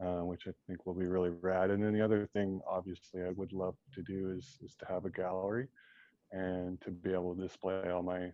uh, 0.00 0.22
which 0.24 0.46
I 0.46 0.52
think 0.66 0.84
will 0.86 0.94
be 0.94 1.06
really 1.06 1.30
rad. 1.40 1.70
And 1.70 1.82
then 1.82 1.92
the 1.92 2.02
other 2.02 2.28
thing, 2.32 2.60
obviously, 2.68 3.22
I 3.22 3.30
would 3.30 3.52
love 3.52 3.76
to 3.94 4.02
do 4.02 4.34
is 4.36 4.58
is 4.62 4.74
to 4.80 4.86
have 4.86 5.04
a 5.04 5.10
gallery 5.10 5.68
and 6.32 6.80
to 6.82 6.90
be 6.90 7.12
able 7.12 7.34
to 7.34 7.42
display 7.42 7.90
all 7.90 8.02
my 8.02 8.32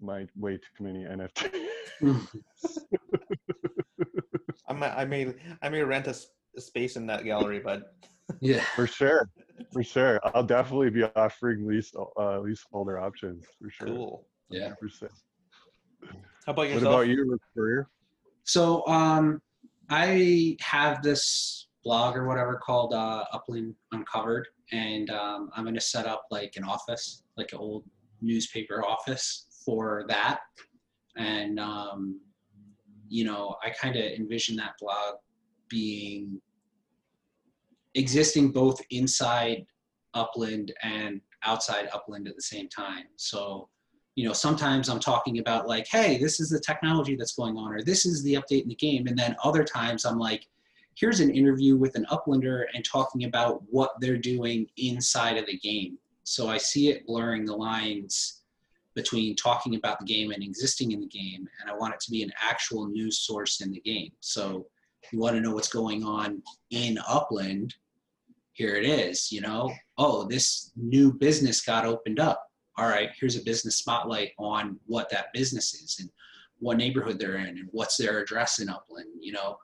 my 0.00 0.26
way 0.36 0.58
too 0.58 0.84
many 0.84 1.04
NFTs. 1.04 1.66
I 4.68 4.72
may 4.72 4.86
I 4.86 5.04
may 5.04 5.34
I 5.62 5.68
may 5.68 5.82
rent 5.82 6.06
a 6.06 6.14
space 6.60 6.96
in 6.96 7.06
that 7.06 7.24
gallery, 7.24 7.60
but 7.60 7.94
Yeah. 8.40 8.60
for 8.74 8.86
sure, 8.86 9.28
for 9.72 9.82
sure. 9.82 10.20
I'll 10.34 10.42
definitely 10.42 10.90
be 10.90 11.04
offering 11.04 11.66
lease 11.66 11.92
uh, 12.18 12.40
leaseholder 12.40 12.98
options 12.98 13.44
for 13.60 13.70
sure. 13.70 13.88
cool. 13.88 14.26
Yeah. 14.50 14.74
100%. 14.82 15.08
How 16.46 16.52
about 16.52 16.70
What 16.70 16.82
about 16.82 17.08
you, 17.08 17.38
career? 17.56 17.88
So 18.44 18.86
um, 18.86 19.42
I 19.90 20.56
have 20.60 21.02
this 21.02 21.66
blog 21.82 22.16
or 22.16 22.28
whatever 22.28 22.56
called 22.56 22.94
uh, 22.94 23.24
Upland 23.32 23.74
Uncovered, 23.92 24.46
and 24.72 25.10
um, 25.10 25.50
I'm 25.56 25.64
going 25.64 25.74
to 25.74 25.80
set 25.80 26.06
up 26.06 26.26
like 26.30 26.52
an 26.56 26.62
office, 26.62 27.24
like 27.36 27.52
an 27.52 27.58
old 27.58 27.84
newspaper 28.22 28.84
office 28.84 29.46
for 29.66 30.06
that. 30.08 30.40
And 31.16 31.60
um, 31.60 32.20
you 33.08 33.24
know, 33.24 33.56
I 33.62 33.70
kind 33.70 33.96
of 33.96 34.02
envision 34.02 34.56
that 34.56 34.74
blog 34.80 35.16
being 35.68 36.40
existing 37.94 38.52
both 38.52 38.80
inside 38.90 39.66
Upland 40.14 40.72
and 40.82 41.20
outside 41.44 41.88
Upland 41.92 42.28
at 42.28 42.36
the 42.36 42.42
same 42.42 42.68
time. 42.68 43.04
So 43.16 43.68
you 44.14 44.26
know, 44.26 44.32
sometimes 44.32 44.88
I'm 44.88 44.98
talking 44.98 45.40
about 45.40 45.68
like, 45.68 45.86
hey, 45.86 46.16
this 46.16 46.40
is 46.40 46.48
the 46.48 46.60
technology 46.60 47.16
that's 47.16 47.34
going 47.34 47.58
on, 47.58 47.72
or 47.72 47.82
this 47.82 48.06
is 48.06 48.22
the 48.22 48.34
update 48.34 48.62
in 48.62 48.68
the 48.68 48.74
game. 48.74 49.06
And 49.06 49.18
then 49.18 49.36
other 49.44 49.62
times 49.62 50.06
I'm 50.06 50.18
like, 50.18 50.46
here's 50.94 51.20
an 51.20 51.30
interview 51.30 51.76
with 51.76 51.96
an 51.96 52.06
uplander 52.10 52.64
and 52.72 52.82
talking 52.82 53.24
about 53.24 53.62
what 53.68 53.90
they're 54.00 54.16
doing 54.16 54.66
inside 54.78 55.36
of 55.36 55.44
the 55.44 55.58
game. 55.58 55.98
So 56.24 56.48
I 56.48 56.56
see 56.56 56.88
it 56.88 57.06
blurring 57.06 57.44
the 57.44 57.54
lines 57.54 58.40
between 58.96 59.36
talking 59.36 59.76
about 59.76 60.00
the 60.00 60.04
game 60.04 60.32
and 60.32 60.42
existing 60.42 60.90
in 60.90 61.00
the 61.00 61.06
game. 61.06 61.46
And 61.60 61.70
I 61.70 61.76
want 61.76 61.94
it 61.94 62.00
to 62.00 62.10
be 62.10 62.24
an 62.24 62.32
actual 62.40 62.86
news 62.86 63.20
source 63.20 63.60
in 63.60 63.70
the 63.70 63.80
game. 63.80 64.10
So 64.20 64.66
you 65.12 65.20
want 65.20 65.36
to 65.36 65.40
know 65.40 65.54
what's 65.54 65.68
going 65.68 66.02
on 66.02 66.42
in 66.70 66.98
Upland, 67.06 67.74
here 68.54 68.74
it 68.74 68.86
is, 68.86 69.30
you 69.30 69.42
know, 69.42 69.70
oh, 69.98 70.24
this 70.24 70.72
new 70.74 71.12
business 71.12 71.60
got 71.60 71.84
opened 71.84 72.18
up 72.18 72.46
all 72.78 72.88
right, 72.88 73.10
here's 73.18 73.36
a 73.36 73.42
business 73.42 73.76
spotlight 73.76 74.32
on 74.38 74.78
what 74.86 75.08
that 75.10 75.32
business 75.32 75.74
is 75.74 75.96
and 76.00 76.10
what 76.58 76.76
neighborhood 76.76 77.18
they're 77.18 77.36
in 77.36 77.58
and 77.58 77.68
what's 77.72 77.96
their 77.96 78.18
address 78.18 78.58
in 78.58 78.68
Upland, 78.68 79.08
you 79.20 79.32
know, 79.32 79.56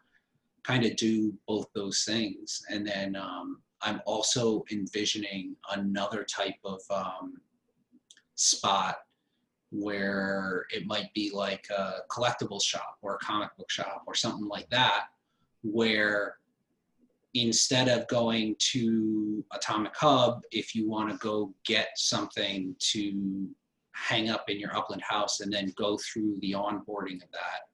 kind 0.64 0.84
of 0.84 0.96
do 0.96 1.34
both 1.46 1.66
those 1.74 2.04
things. 2.04 2.62
And 2.70 2.86
then 2.86 3.16
um, 3.16 3.60
I'm 3.82 4.00
also 4.06 4.64
envisioning 4.70 5.56
another 5.72 6.24
type 6.24 6.56
of 6.64 6.80
um, 6.90 7.34
spot 8.34 8.96
where 9.72 10.66
it 10.70 10.86
might 10.86 11.12
be 11.14 11.30
like 11.32 11.66
a 11.70 12.00
collectibles 12.10 12.62
shop 12.62 12.98
or 13.00 13.14
a 13.14 13.18
comic 13.18 13.56
book 13.56 13.70
shop 13.70 14.02
or 14.06 14.14
something 14.14 14.46
like 14.46 14.68
that, 14.70 15.06
where 15.62 16.36
instead 17.34 17.88
of 17.88 18.06
going 18.08 18.54
to 18.58 19.42
Atomic 19.52 19.96
Hub, 19.96 20.42
if 20.52 20.74
you 20.74 20.88
want 20.88 21.10
to 21.10 21.16
go 21.16 21.54
get 21.64 21.88
something 21.96 22.76
to 22.78 23.48
hang 23.92 24.28
up 24.28 24.50
in 24.50 24.60
your 24.60 24.76
upland 24.76 25.02
house 25.02 25.40
and 25.40 25.52
then 25.52 25.72
go 25.76 25.98
through 25.98 26.36
the 26.40 26.52
onboarding 26.52 27.22
of 27.22 27.30
that, 27.32 27.68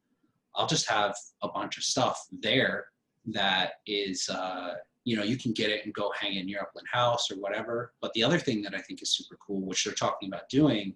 I'll 0.55 0.69
just 0.69 0.89
have 0.89 1.17
a 1.43 1.49
bunch 1.49 1.77
of 1.77 1.85
stuff 1.85 2.27
there 2.41 2.87
that 3.27 3.75
is, 3.87 4.29
uh, 4.29 4.75
you 5.05 5.17
know, 5.17 5.23
you 5.23 5.37
can 5.37 5.53
get 5.53 5.71
it 5.71 5.85
and 5.85 5.95
go 5.95 6.13
hang 6.19 6.35
in 6.35 6.49
your 6.49 6.63
upland 6.63 6.87
house 6.91 7.31
or 7.31 7.37
whatever. 7.37 7.93
But 8.01 8.13
the 8.13 8.23
other 8.23 8.39
thing 8.39 8.63
that 8.63 8.75
I 8.75 8.81
think 8.81 9.03
is 9.03 9.11
super 9.11 9.39
cool, 9.45 9.61
which 9.63 9.85
they're 9.85 9.95
talking 9.95 10.29
about 10.29 10.49
doing, 10.49 10.95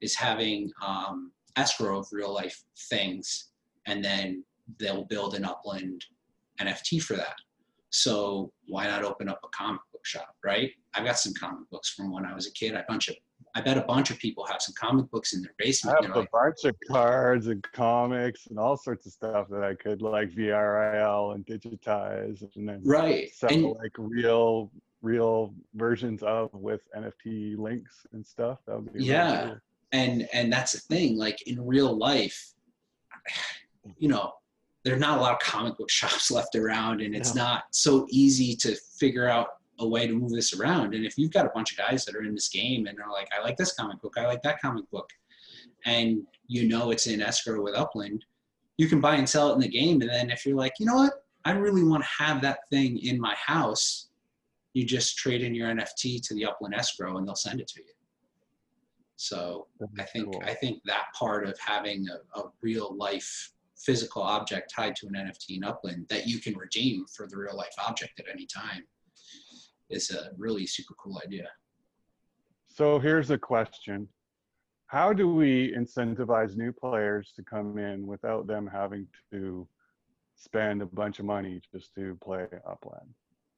is 0.00 0.14
having 0.14 0.70
um, 0.86 1.32
escrow 1.56 1.98
of 1.98 2.08
real 2.12 2.32
life 2.32 2.62
things, 2.90 3.50
and 3.86 4.04
then 4.04 4.44
they'll 4.78 5.04
build 5.04 5.34
an 5.34 5.44
upland 5.44 6.04
NFT 6.60 7.02
for 7.02 7.14
that 7.16 7.36
So 7.90 8.52
why 8.68 8.86
not 8.86 9.04
open 9.04 9.28
up 9.28 9.40
a 9.44 9.48
comic 9.56 9.80
book 9.92 10.04
shop, 10.04 10.34
right? 10.44 10.72
I've 10.94 11.04
got 11.04 11.18
some 11.18 11.32
comic 11.34 11.68
books 11.70 11.90
from 11.90 12.12
when 12.12 12.26
I 12.26 12.34
was 12.34 12.46
a 12.46 12.52
kid. 12.52 12.74
A 12.74 12.84
bunch 12.88 13.08
of, 13.08 13.16
I 13.54 13.60
bet 13.62 13.78
a 13.78 13.82
bunch 13.82 14.10
of 14.10 14.18
people 14.18 14.44
have 14.46 14.60
some 14.60 14.74
comic 14.78 15.10
books 15.10 15.34
in 15.34 15.42
their 15.42 15.54
basement. 15.58 15.96
I 15.98 16.02
have 16.02 16.12
They're 16.12 16.22
a 16.22 16.24
like, 16.24 16.30
bunch 16.32 16.64
of 16.64 16.76
cards 16.90 17.46
and 17.46 17.62
comics 17.72 18.48
and 18.48 18.58
all 18.58 18.76
sorts 18.76 19.06
of 19.06 19.12
stuff 19.12 19.48
that 19.50 19.62
I 19.64 19.74
could 19.74 20.02
like 20.02 20.30
VRIL 20.30 21.34
and 21.34 21.46
digitize 21.46 22.44
and 22.56 22.68
then 22.68 22.82
right. 22.84 23.30
sell 23.34 23.50
And 23.52 23.64
like 23.64 23.92
real 23.98 24.70
real 25.02 25.54
versions 25.74 26.22
of 26.22 26.52
with 26.54 26.82
NFT 26.96 27.56
links 27.56 28.06
and 28.12 28.26
stuff. 28.26 28.58
That 28.66 28.76
would 28.76 28.92
be 28.92 28.98
really 29.00 29.06
Yeah. 29.10 29.44
cool. 29.46 29.56
And 29.92 30.28
and 30.32 30.52
that's 30.52 30.72
the 30.72 30.78
thing 30.80 31.16
like 31.16 31.40
in 31.46 31.64
real 31.64 31.96
life 31.96 32.52
you 33.98 34.08
know 34.08 34.32
there 34.84 34.94
are 34.94 34.98
not 34.98 35.18
a 35.18 35.20
lot 35.20 35.32
of 35.32 35.38
comic 35.40 35.76
book 35.76 35.90
shops 36.00 36.30
left 36.30 36.54
around 36.54 37.00
and 37.00 37.14
it's 37.14 37.34
No. 37.34 37.42
not 37.42 37.64
so 37.72 38.06
easy 38.10 38.54
to 38.56 38.76
figure 38.98 39.28
out 39.28 39.48
a 39.80 39.86
way 39.86 40.06
to 40.06 40.14
move 40.14 40.30
this 40.30 40.58
around. 40.58 40.94
And 40.94 41.04
if 41.04 41.18
you've 41.18 41.32
got 41.32 41.44
a 41.44 41.50
bunch 41.54 41.72
of 41.72 41.76
guys 41.76 42.06
that 42.06 42.16
are 42.16 42.22
in 42.22 42.34
this 42.34 42.48
game 42.48 42.86
and 42.86 42.98
are 42.98 43.12
like 43.12 43.28
i 43.36 43.42
like 43.42 43.56
this 43.58 43.74
comic 43.74 44.00
book 44.00 44.14
i 44.16 44.26
like 44.26 44.40
that 44.42 44.60
comic 44.60 44.88
book 44.90 45.10
and 45.84 46.22
you 46.46 46.66
know 46.66 46.90
it's 46.92 47.06
in 47.06 47.20
escrow 47.20 47.62
with 47.62 47.74
upland 47.74 48.24
you 48.78 48.88
can 48.88 49.00
buy 49.00 49.16
and 49.16 49.28
sell 49.28 49.50
it 49.50 49.54
in 49.54 49.60
the 49.60 49.68
game. 49.68 50.00
And 50.02 50.10
then 50.10 50.30
if 50.30 50.44
you're 50.46 50.56
like 50.56 50.74
you 50.78 50.86
know 50.86 50.96
what? 50.96 51.12
I 51.44 51.52
really 51.52 51.84
want 51.84 52.02
to 52.02 52.24
have 52.24 52.40
that 52.42 52.60
thing 52.70 52.98
in 52.98 53.20
my 53.20 53.34
house 53.36 54.08
you 54.72 54.84
just 54.84 55.16
trade 55.16 55.42
in 55.42 55.54
your 55.54 55.68
nft 55.68 56.22
to 56.26 56.34
the 56.34 56.44
upland 56.44 56.74
escrow 56.74 57.16
and 57.18 57.26
they'll 57.26 57.34
send 57.34 57.60
it 57.60 57.68
to 57.68 57.80
you 57.80 57.92
so 59.16 59.66
I 59.98 60.04
think 60.04 60.32
cool. 60.32 60.42
I 60.44 60.54
think 60.54 60.82
that 60.84 61.06
part 61.14 61.46
of 61.46 61.58
having 61.58 62.06
a, 62.08 62.40
a 62.40 62.50
real 62.60 62.94
life 62.96 63.52
physical 63.78 64.22
object 64.22 64.72
tied 64.74 64.96
to 64.96 65.06
an 65.06 65.14
NFT 65.14 65.56
in 65.56 65.64
Upland 65.64 66.06
that 66.08 66.26
you 66.26 66.38
can 66.38 66.56
redeem 66.56 67.06
for 67.14 67.26
the 67.26 67.36
real 67.36 67.56
life 67.56 67.74
object 67.86 68.18
at 68.20 68.26
any 68.30 68.46
time 68.46 68.84
is 69.90 70.10
a 70.10 70.30
really 70.36 70.66
super 70.66 70.94
cool 70.94 71.20
idea. 71.24 71.48
So 72.66 72.98
here's 72.98 73.30
a 73.30 73.38
question. 73.38 74.08
How 74.88 75.12
do 75.12 75.32
we 75.32 75.74
incentivize 75.76 76.56
new 76.56 76.72
players 76.72 77.32
to 77.36 77.42
come 77.42 77.78
in 77.78 78.06
without 78.06 78.46
them 78.46 78.68
having 78.70 79.06
to 79.32 79.66
spend 80.36 80.82
a 80.82 80.86
bunch 80.86 81.18
of 81.18 81.24
money 81.24 81.60
just 81.72 81.94
to 81.94 82.16
play 82.22 82.46
Upland? 82.68 83.08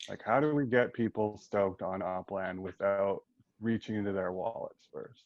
Like, 0.09 0.23
how 0.25 0.41
do 0.41 0.55
we 0.55 0.67
get 0.67 0.95
people 0.95 1.39
stoked 1.39 1.83
on 1.83 2.01
Upland 2.01 2.63
without 2.63 3.23
reaching 3.61 3.97
into 3.97 4.13
their 4.13 4.33
wallets 4.33 4.89
first? 4.93 5.25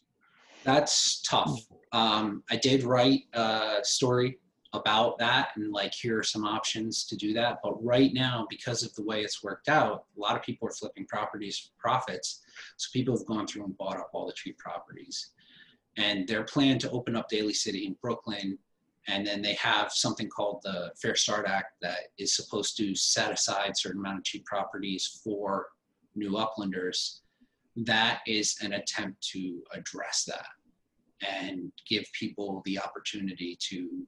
That's 0.64 1.20
tough. 1.22 1.61
Um, 1.92 2.42
I 2.51 2.57
did 2.57 2.85
write 2.85 3.22
a 3.35 3.81
story 3.83 4.38
about 4.75 5.18
that 5.18 5.51
and 5.57 5.70
like 5.70 5.92
here 5.92 6.18
are 6.18 6.22
some 6.22 6.44
options 6.44 7.05
to 7.05 7.16
do 7.16 7.35
that. 7.35 7.59
But 7.62 7.83
right 7.85 8.12
now, 8.14 8.46
because 8.48 8.83
of 8.83 8.94
the 8.94 9.05
way 9.05 9.20
it's 9.20 9.42
worked 9.42 9.68
out, 9.68 10.05
a 10.16 10.20
lot 10.20 10.37
of 10.37 10.42
people 10.42 10.66
are 10.68 10.72
flipping 10.72 11.07
properties 11.07 11.59
for 11.59 11.70
profits. 11.79 12.40
So 12.77 12.88
people 12.92 13.16
have 13.16 13.27
gone 13.27 13.46
through 13.46 13.64
and 13.64 13.77
bought 13.77 13.98
up 13.98 14.11
all 14.12 14.27
the 14.27 14.33
cheap 14.33 14.59
properties. 14.59 15.31
And 15.98 16.27
their 16.27 16.44
plan 16.44 16.79
to 16.81 16.90
open 16.90 17.16
up 17.16 17.29
Daly 17.29 17.53
City 17.53 17.87
in 17.87 17.96
Brooklyn, 18.01 18.59
and 19.09 19.27
then 19.27 19.42
they 19.42 19.53
have 19.55 19.92
something 19.92 20.29
called 20.29 20.61
the 20.62 20.90
Fair 21.01 21.16
Start 21.16 21.46
Act 21.46 21.75
that 21.83 22.09
is 22.18 22.35
supposed 22.35 22.79
to 22.79 22.94
set 22.94 23.31
aside 23.31 23.77
certain 23.77 24.01
amount 24.01 24.18
of 24.18 24.25
cheap 24.25 24.46
properties 24.46 25.20
for 25.22 25.66
new 26.14 26.31
uplanders. 26.31 27.18
That 27.76 28.20
is 28.26 28.56
an 28.62 28.74
attempt 28.74 29.22
to 29.28 29.62
address 29.72 30.24
that 30.24 30.46
and 31.26 31.72
give 31.88 32.04
people 32.12 32.62
the 32.64 32.78
opportunity 32.78 33.56
to 33.70 34.06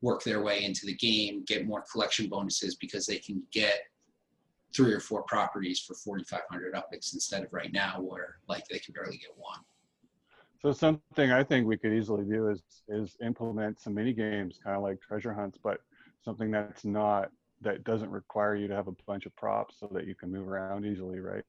work 0.00 0.22
their 0.22 0.42
way 0.42 0.64
into 0.64 0.86
the 0.86 0.94
game, 0.94 1.44
get 1.46 1.66
more 1.66 1.84
collection 1.90 2.28
bonuses 2.28 2.76
because 2.76 3.06
they 3.06 3.18
can 3.18 3.42
get 3.52 3.80
three 4.74 4.92
or 4.92 5.00
four 5.00 5.22
properties 5.24 5.80
for 5.80 5.94
4,500 5.94 6.74
upix 6.74 7.14
instead 7.14 7.44
of 7.44 7.52
right 7.52 7.72
now 7.72 8.00
where 8.00 8.36
like 8.48 8.66
they 8.68 8.78
can 8.78 8.94
barely 8.94 9.18
get 9.18 9.30
one. 9.36 9.60
So 10.60 10.72
something 10.72 11.32
I 11.32 11.42
think 11.42 11.66
we 11.66 11.76
could 11.76 11.92
easily 11.92 12.24
do 12.24 12.48
is 12.48 12.62
is 12.88 13.16
implement 13.20 13.80
some 13.80 13.94
mini 13.94 14.12
games, 14.12 14.60
kind 14.62 14.76
of 14.76 14.82
like 14.82 15.00
treasure 15.00 15.34
hunts, 15.34 15.58
but 15.62 15.80
something 16.24 16.50
that's 16.50 16.84
not 16.84 17.30
that 17.62 17.84
doesn't 17.84 18.10
require 18.10 18.54
you 18.54 18.68
to 18.68 18.74
have 18.74 18.88
a 18.88 18.94
bunch 19.06 19.26
of 19.26 19.34
props 19.36 19.76
so 19.78 19.88
that 19.92 20.06
you 20.06 20.14
can 20.14 20.30
move 20.32 20.48
around 20.48 20.84
easily, 20.84 21.20
right? 21.20 21.44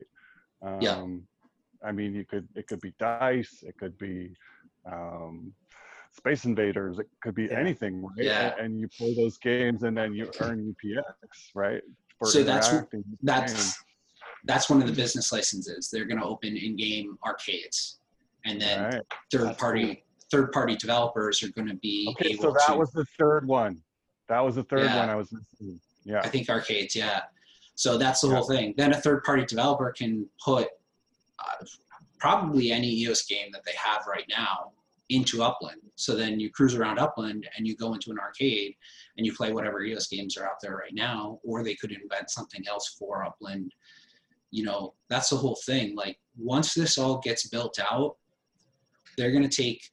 Um, 0.63 0.81
Yeah. 0.81 1.05
I 1.85 1.91
mean, 1.91 2.13
you 2.15 2.25
could 2.25 2.47
it 2.55 2.67
could 2.67 2.79
be 2.81 2.93
dice, 2.99 3.63
it 3.67 3.77
could 3.77 3.97
be 3.97 4.33
um, 4.85 5.53
Space 6.11 6.45
Invaders, 6.45 6.99
it 6.99 7.07
could 7.21 7.35
be 7.35 7.45
Yeah. 7.45 7.59
anything, 7.59 8.01
right? 8.01 8.11
Yeah. 8.17 8.55
And, 8.59 8.79
you 8.79 8.87
play 8.87 9.13
those 9.15 9.37
games, 9.37 9.83
and 9.83 9.97
then 9.97 10.13
you 10.13 10.29
earn 10.41 10.73
UPX, 10.73 11.03
right? 11.55 11.81
For 12.19 12.27
So 12.27 12.43
that's- 12.43 12.69
interacting 12.71 12.99
with 12.99 13.07
game. 13.07 13.17
That's 13.23 13.83
that's 14.45 14.69
one 14.69 14.81
of 14.81 14.87
the 14.87 14.93
business 14.93 15.31
licenses. 15.31 15.89
They're 15.89 16.03
going 16.03 16.19
to 16.19 16.25
open 16.25 16.57
in-game 16.57 17.17
arcades, 17.25 17.99
and 18.45 18.61
then 18.61 18.83
right. 18.83 19.01
third-party 19.31 20.03
third-party 20.31 20.75
developers 20.77 21.43
are 21.43 21.51
going 21.51 21.67
to 21.69 21.75
be 21.75 22.07
Okay, 22.11 22.35
so 22.35 22.51
that 22.51 22.65
to. 22.67 22.75
was 22.75 22.91
the 22.91 23.05
third 23.17 23.47
one. 23.47 23.81
That 24.29 24.39
was 24.41 24.55
the 24.55 24.63
third 24.63 24.85
Yeah. 24.85 24.97
one 24.99 25.09
I 25.09 25.15
was 25.15 25.31
missing. 25.31 25.79
Yeah. 26.05 26.21
I 26.21 26.27
think 26.27 26.49
arcades, 26.49 26.95
yeah. 26.95 27.21
So 27.75 27.97
that's 27.97 28.21
the 28.21 28.29
whole 28.29 28.43
thing. 28.43 28.73
Then 28.77 28.93
a 28.93 29.01
third 29.01 29.23
party 29.23 29.45
developer 29.45 29.91
can 29.91 30.27
put 30.43 30.67
uh, 31.39 31.65
probably 32.19 32.71
any 32.71 32.87
EOS 32.87 33.23
game 33.25 33.51
that 33.51 33.63
they 33.65 33.73
have 33.75 34.05
right 34.07 34.25
now 34.29 34.71
into 35.09 35.43
Upland. 35.43 35.81
So 35.95 36.15
then 36.15 36.39
you 36.39 36.49
cruise 36.49 36.75
around 36.75 36.99
Upland 36.99 37.47
and 37.57 37.67
you 37.67 37.75
go 37.75 37.93
into 37.93 38.11
an 38.11 38.19
arcade 38.19 38.75
and 39.17 39.25
you 39.25 39.33
play 39.33 39.51
whatever 39.51 39.83
EOS 39.83 40.07
games 40.07 40.37
are 40.37 40.45
out 40.45 40.61
there 40.61 40.75
right 40.75 40.93
now, 40.93 41.39
or 41.43 41.63
they 41.63 41.75
could 41.75 41.91
invent 41.91 42.29
something 42.29 42.63
else 42.67 42.95
for 42.97 43.25
Upland. 43.25 43.73
You 44.51 44.63
know, 44.63 44.93
that's 45.09 45.29
the 45.29 45.35
whole 45.35 45.57
thing. 45.65 45.95
Like 45.95 46.19
once 46.37 46.73
this 46.73 46.97
all 46.97 47.19
gets 47.19 47.47
built 47.47 47.79
out, 47.79 48.15
they're 49.17 49.31
going 49.31 49.47
to 49.47 49.63
take 49.63 49.91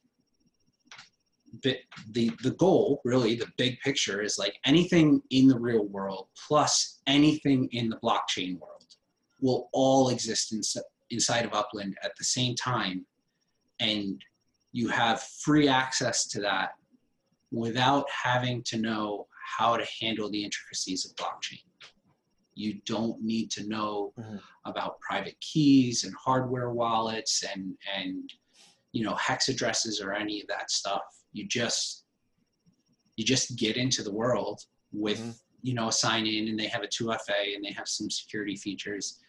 the 1.63 2.31
the 2.43 2.51
goal 2.51 3.01
really 3.05 3.35
the 3.35 3.47
big 3.57 3.79
picture 3.79 4.21
is 4.21 4.37
like 4.37 4.57
anything 4.65 5.21
in 5.29 5.47
the 5.47 5.59
real 5.59 5.85
world 5.85 6.27
plus 6.47 6.99
anything 7.07 7.67
in 7.71 7.89
the 7.89 7.97
blockchain 7.97 8.59
world 8.59 8.85
will 9.41 9.69
all 9.73 10.09
exist 10.09 10.53
in, 10.53 10.61
inside 11.09 11.45
of 11.45 11.53
upland 11.53 11.97
at 12.03 12.15
the 12.17 12.23
same 12.23 12.55
time. 12.55 13.05
And 13.79 14.23
you 14.71 14.87
have 14.87 15.21
free 15.21 15.67
access 15.67 16.27
to 16.27 16.39
that 16.41 16.71
without 17.51 18.05
having 18.09 18.63
to 18.63 18.77
know 18.77 19.27
how 19.57 19.75
to 19.75 19.85
handle 19.99 20.29
the 20.29 20.43
intricacies 20.43 21.05
of 21.05 21.15
blockchain. 21.15 21.63
You 22.55 22.79
don't 22.85 23.21
need 23.21 23.49
to 23.51 23.67
know 23.67 24.13
Mhm. 24.17 24.39
about 24.65 24.99
private 24.99 25.39
keys 25.41 26.03
and 26.03 26.13
hardware 26.15 26.69
wallets 26.71 27.43
and 27.43 27.75
and 27.95 28.31
you 28.91 29.03
know 29.03 29.15
hex 29.15 29.49
addresses 29.49 29.99
or 30.01 30.13
any 30.13 30.41
of 30.41 30.47
that 30.47 30.69
stuff 30.69 31.20
you 31.33 31.47
just 31.47 32.05
you 33.15 33.23
just 33.25 33.55
get 33.57 33.77
into 33.77 34.03
the 34.03 34.11
world 34.11 34.61
with 34.91 35.19
Mhm. 35.19 35.39
you 35.61 35.73
know 35.73 35.87
a 35.89 35.91
sign 35.91 36.25
in 36.25 36.47
and 36.49 36.59
they 36.59 36.67
have 36.67 36.83
a 36.83 36.87
2fa 36.87 37.55
and 37.55 37.63
they 37.63 37.71
have 37.71 37.87
some 37.87 38.09
security 38.09 38.55
features 38.55 39.19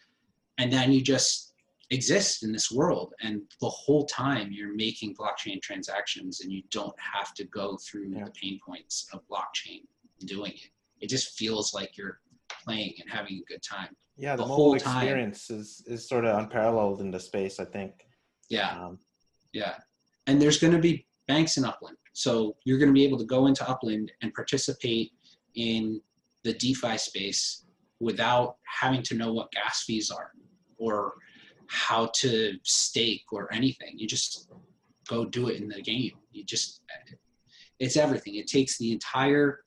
and 0.57 0.71
then 0.71 0.91
you 0.91 1.01
just 1.01 1.53
exist 1.89 2.43
in 2.43 2.51
this 2.51 2.71
world 2.71 3.13
and 3.21 3.41
the 3.61 3.69
whole 3.69 4.05
time 4.05 4.51
you're 4.51 4.73
making 4.75 5.15
blockchain 5.15 5.61
transactions 5.61 6.41
and 6.41 6.51
you 6.51 6.63
don't 6.71 6.95
have 6.99 7.33
to 7.35 7.43
go 7.45 7.77
through 7.77 8.09
Yeah. 8.09 8.25
the 8.25 8.31
pain 8.31 8.59
points 8.65 9.07
of 9.13 9.21
blockchain 9.27 9.81
doing 10.25 10.53
it 10.53 10.69
it 11.01 11.07
just 11.09 11.37
feels 11.37 11.73
like 11.73 11.97
you're 11.97 12.19
playing 12.63 12.93
and 12.99 13.09
having 13.09 13.37
a 13.37 13.43
good 13.51 13.61
time 13.61 13.95
Yeah, 14.17 14.35
the, 14.35 14.43
the 14.43 14.53
whole 14.53 14.77
time. 14.77 14.97
experience 15.03 15.49
is, 15.49 15.83
is 15.85 16.07
sort 16.07 16.23
of 16.25 16.37
unparalleled 16.39 17.01
in 17.01 17.11
the 17.11 17.19
space, 17.19 17.59
I 17.59 17.65
think. 17.65 17.93
yeah 18.49 18.71
Um, 18.85 18.99
Yeah. 19.51 19.75
And 20.27 20.41
there's 20.41 20.59
going 20.59 20.73
to 20.73 20.79
be 20.79 21.05
banks 21.27 21.57
in 21.57 21.65
Upland. 21.65 21.97
So 22.13 22.55
you're 22.63 22.77
going 22.77 22.89
to 22.89 22.93
be 22.93 23.03
able 23.05 23.17
to 23.17 23.25
go 23.25 23.47
into 23.47 23.67
Upland 23.67 24.11
and 24.21 24.33
participate 24.33 25.11
in 25.55 26.01
the 26.43 26.53
DeFi 26.53 26.97
space 26.97 27.65
without 27.99 28.57
having 28.65 29.01
to 29.03 29.15
know 29.15 29.33
what 29.33 29.51
gas 29.51 29.83
fees 29.83 30.11
are 30.11 30.31
or 30.77 31.13
how 31.67 32.07
to 32.15 32.53
stake 32.63 33.23
or 33.31 33.51
anything. 33.53 33.93
You 33.97 34.07
just 34.07 34.49
go 35.07 35.25
do 35.25 35.49
it 35.49 35.61
in 35.61 35.67
the 35.69 35.81
game. 35.81 36.11
You 36.31 36.43
just, 36.43 36.81
it's 37.79 37.97
everything. 37.97 38.35
It 38.35 38.47
takes 38.47 38.77
the 38.77 38.91
entire 38.91 39.61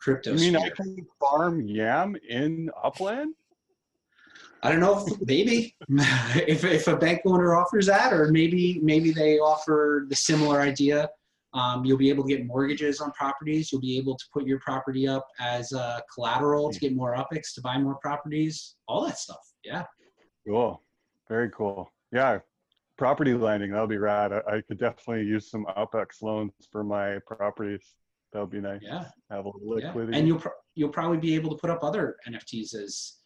crypto 0.00 0.32
You 0.32 0.52
mean 0.52 0.56
I 0.56 0.70
can 0.70 1.06
farm 1.18 1.62
yam 1.62 2.16
in 2.28 2.70
Upland? 2.82 3.34
I 4.62 4.70
don't 4.70 4.80
know 4.80 5.04
if 5.06 5.20
maybe 5.22 5.74
if, 5.88 6.64
if 6.64 6.86
a 6.88 6.96
bank 6.96 7.22
owner 7.24 7.54
offers 7.56 7.86
that, 7.86 8.12
or 8.12 8.30
maybe 8.30 8.80
maybe 8.82 9.10
they 9.10 9.38
offer 9.38 10.06
the 10.08 10.16
similar 10.16 10.60
idea. 10.60 11.08
Um, 11.52 11.84
you'll 11.84 11.98
be 11.98 12.10
able 12.10 12.22
to 12.24 12.28
get 12.28 12.46
mortgages 12.46 13.00
on 13.00 13.10
properties. 13.10 13.72
You'll 13.72 13.80
be 13.80 13.98
able 13.98 14.16
to 14.16 14.24
put 14.32 14.46
your 14.46 14.60
property 14.60 15.08
up 15.08 15.26
as 15.40 15.72
uh, 15.72 15.98
collateral 16.14 16.70
to 16.70 16.78
get 16.78 16.94
more 16.94 17.16
UPIX 17.16 17.54
to 17.54 17.60
buy 17.60 17.76
more 17.76 17.96
properties. 17.96 18.76
All 18.86 19.04
that 19.06 19.18
stuff. 19.18 19.40
Yeah, 19.64 19.82
Cool. 20.46 20.82
Very 21.28 21.50
cool. 21.50 21.90
Yeah. 22.12 22.38
Property 22.98 23.34
lending, 23.34 23.70
that'll 23.70 23.86
be 23.86 23.96
rad. 23.98 24.32
I, 24.32 24.40
I 24.56 24.60
could 24.60 24.78
definitely 24.78 25.24
use 25.24 25.50
some 25.50 25.64
UpX 25.76 26.22
loans 26.22 26.52
for 26.70 26.84
my 26.84 27.18
properties. 27.26 27.82
That'll 28.32 28.46
be 28.46 28.60
nice. 28.60 28.80
yeah, 28.82 29.06
Have 29.30 29.46
a 29.46 29.48
little 29.48 29.80
yeah. 29.80 29.88
liquidity. 29.88 30.18
And 30.18 30.28
you'll 30.28 30.38
pro- 30.38 30.52
you'll 30.74 30.90
probably 30.90 31.18
be 31.18 31.34
able 31.34 31.50
to 31.50 31.56
put 31.56 31.70
up 31.70 31.82
other 31.82 32.16
NFTs 32.28 32.74
as 32.74 33.16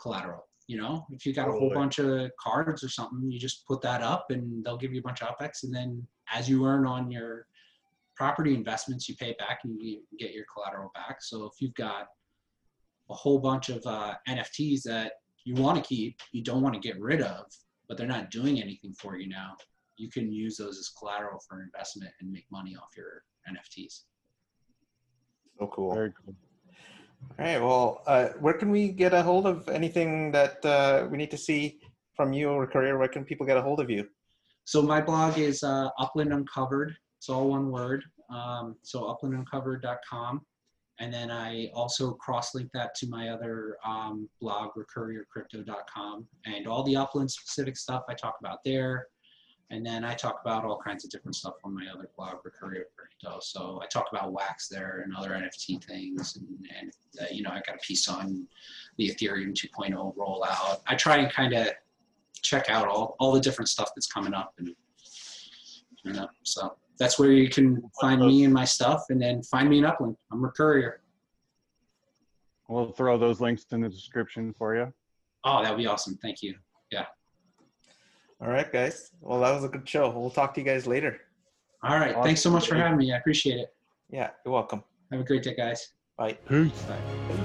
collateral. 0.00 0.46
You 0.66 0.80
know, 0.80 1.06
if 1.10 1.26
you 1.26 1.34
got 1.34 1.48
a 1.48 1.52
whole 1.52 1.72
bunch 1.72 1.98
of 1.98 2.30
cards 2.38 2.84
or 2.84 2.88
something, 2.88 3.30
you 3.30 3.38
just 3.38 3.66
put 3.66 3.80
that 3.82 4.02
up 4.02 4.26
and 4.30 4.64
they'll 4.64 4.76
give 4.76 4.92
you 4.92 5.00
a 5.00 5.02
bunch 5.02 5.22
of 5.22 5.36
UpX. 5.36 5.64
And 5.64 5.74
then 5.74 6.06
as 6.32 6.48
you 6.48 6.64
earn 6.64 6.86
on 6.86 7.10
your 7.10 7.46
property 8.16 8.54
investments, 8.54 9.08
you 9.08 9.16
pay 9.16 9.34
back 9.38 9.60
and 9.64 9.80
you 9.80 10.02
get 10.18 10.32
your 10.32 10.44
collateral 10.52 10.90
back. 10.94 11.16
So 11.20 11.44
if 11.44 11.52
you've 11.60 11.74
got 11.74 12.08
a 13.10 13.14
whole 13.14 13.38
bunch 13.38 13.68
of 13.68 13.82
uh, 13.86 14.14
NFTs 14.28 14.82
that 14.84 15.12
you 15.44 15.54
want 15.54 15.82
to 15.82 15.86
keep, 15.86 16.20
you 16.32 16.42
don't 16.42 16.62
want 16.62 16.74
to 16.74 16.80
get 16.80 17.00
rid 17.00 17.20
of, 17.20 17.46
but 17.88 17.96
they're 17.96 18.06
not 18.06 18.30
doing 18.30 18.60
anything 18.62 18.94
for 18.94 19.16
you 19.16 19.28
now, 19.28 19.56
you 19.96 20.08
can 20.08 20.32
use 20.32 20.56
those 20.56 20.78
as 20.78 20.88
collateral 20.88 21.40
for 21.46 21.62
investment 21.62 22.10
and 22.20 22.30
make 22.30 22.46
money 22.50 22.76
off 22.76 22.90
your 22.96 23.24
NFTs. 23.50 24.02
So 25.58 25.66
cool. 25.72 25.94
Very 25.94 26.12
cool. 26.24 26.34
All 27.38 27.46
right. 27.46 27.60
Well, 27.60 28.02
uh, 28.06 28.28
where 28.40 28.54
can 28.54 28.70
we 28.70 28.88
get 28.88 29.14
a 29.14 29.22
hold 29.22 29.46
of 29.46 29.68
anything 29.68 30.32
that 30.32 30.64
uh, 30.64 31.08
we 31.10 31.16
need 31.16 31.30
to 31.30 31.38
see 31.38 31.80
from 32.14 32.32
you 32.32 32.50
or 32.50 32.66
career? 32.66 32.98
Where 32.98 33.08
can 33.08 33.24
people 33.24 33.46
get 33.46 33.56
a 33.56 33.62
hold 33.62 33.80
of 33.80 33.90
you? 33.90 34.06
So 34.64 34.82
my 34.82 35.00
blog 35.00 35.38
is 35.38 35.62
uh, 35.62 35.88
Upland 35.98 36.32
Uncovered. 36.32 36.94
It's 37.18 37.28
all 37.28 37.48
one 37.48 37.70
word. 37.70 38.04
Um, 38.30 38.76
so 38.82 39.02
uplanduncovered.com. 39.02 40.42
And 41.00 41.12
then 41.12 41.30
I 41.30 41.70
also 41.74 42.12
cross-link 42.12 42.70
that 42.74 42.94
to 42.96 43.08
my 43.08 43.30
other 43.30 43.76
um, 43.84 44.28
blog, 44.40 44.70
recurriercrypto.com. 44.76 46.28
And 46.46 46.66
all 46.68 46.84
the 46.84 46.96
Upland 46.96 47.30
specific 47.30 47.76
stuff 47.76 48.04
I 48.08 48.14
talk 48.14 48.36
about 48.40 48.58
there. 48.64 49.08
And 49.72 49.84
then 49.84 50.04
I 50.04 50.14
talk 50.14 50.40
about 50.44 50.64
all 50.64 50.78
kinds 50.78 51.04
of 51.04 51.10
different 51.10 51.34
stuff 51.34 51.54
on 51.64 51.74
my 51.74 51.86
other 51.92 52.08
blog, 52.16 52.36
Recurrier 52.44 52.86
Crypto. 52.94 53.38
So 53.40 53.80
I 53.82 53.86
talk 53.86 54.06
about 54.12 54.32
Wax 54.32 54.68
there 54.68 55.02
and 55.04 55.16
other 55.16 55.30
NFT 55.30 55.82
things. 55.84 56.36
And, 56.36 56.46
and 56.78 56.92
uh, 57.20 57.24
you 57.32 57.42
know, 57.42 57.50
I 57.50 57.62
got 57.66 57.76
a 57.76 57.78
piece 57.78 58.06
on 58.06 58.46
the 58.98 59.08
Ethereum 59.08 59.54
2.0 59.54 60.14
rollout. 60.14 60.80
I 60.86 60.94
try 60.94 61.16
and 61.16 61.32
kind 61.32 61.54
of 61.54 61.68
check 62.42 62.68
out 62.68 62.86
all, 62.86 63.16
all 63.18 63.32
the 63.32 63.40
different 63.40 63.68
stuff 63.68 63.90
that's 63.96 64.08
coming 64.08 64.34
up 64.34 64.52
and 64.58 64.68
you 66.04 66.12
know 66.12 66.26
so 66.42 66.74
that's 66.98 67.18
where 67.18 67.30
you 67.30 67.48
can 67.48 67.82
find 68.00 68.20
me 68.20 68.44
and 68.44 68.52
my 68.52 68.64
stuff 68.64 69.04
and 69.10 69.20
then 69.20 69.42
find 69.44 69.68
me 69.68 69.78
in 69.78 69.84
upland 69.84 70.16
i'm 70.32 70.44
courier 70.50 71.00
We'll 72.68 72.90
throw 72.92 73.18
those 73.18 73.40
links 73.40 73.66
in 73.72 73.82
the 73.82 73.88
description 73.88 74.54
for 74.56 74.74
you. 74.74 74.92
oh 75.44 75.62
that'd 75.62 75.78
be 75.78 75.86
awesome 75.86 76.18
thank 76.20 76.42
you 76.42 76.54
All 78.42 78.48
right, 78.48 78.70
guys. 78.72 79.10
Well, 79.20 79.40
that 79.40 79.52
was 79.54 79.62
a 79.64 79.68
good 79.68 79.88
show. 79.88 80.10
We'll 80.10 80.30
talk 80.30 80.52
to 80.54 80.60
you 80.60 80.66
guys 80.66 80.86
later. 80.86 81.12
all 81.84 81.98
right 81.98 82.14
thanks 82.22 82.40
so 82.40 82.50
much 82.50 82.68
for 82.68 82.76
having 82.76 82.96
me 83.02 83.12
i 83.12 83.16
appreciate 83.16 83.58
it 83.64 83.68
Yeah, 84.18 84.30
you're 84.44 84.54
welcome. 84.54 84.80
have 85.10 85.20
a 85.20 85.24
great 85.24 85.42
day 85.42 85.54
guys 85.54 85.80
Bye. 86.18 86.34
Peace. 86.48 86.70
Bye. 86.90 86.98
Peace. 87.28 87.41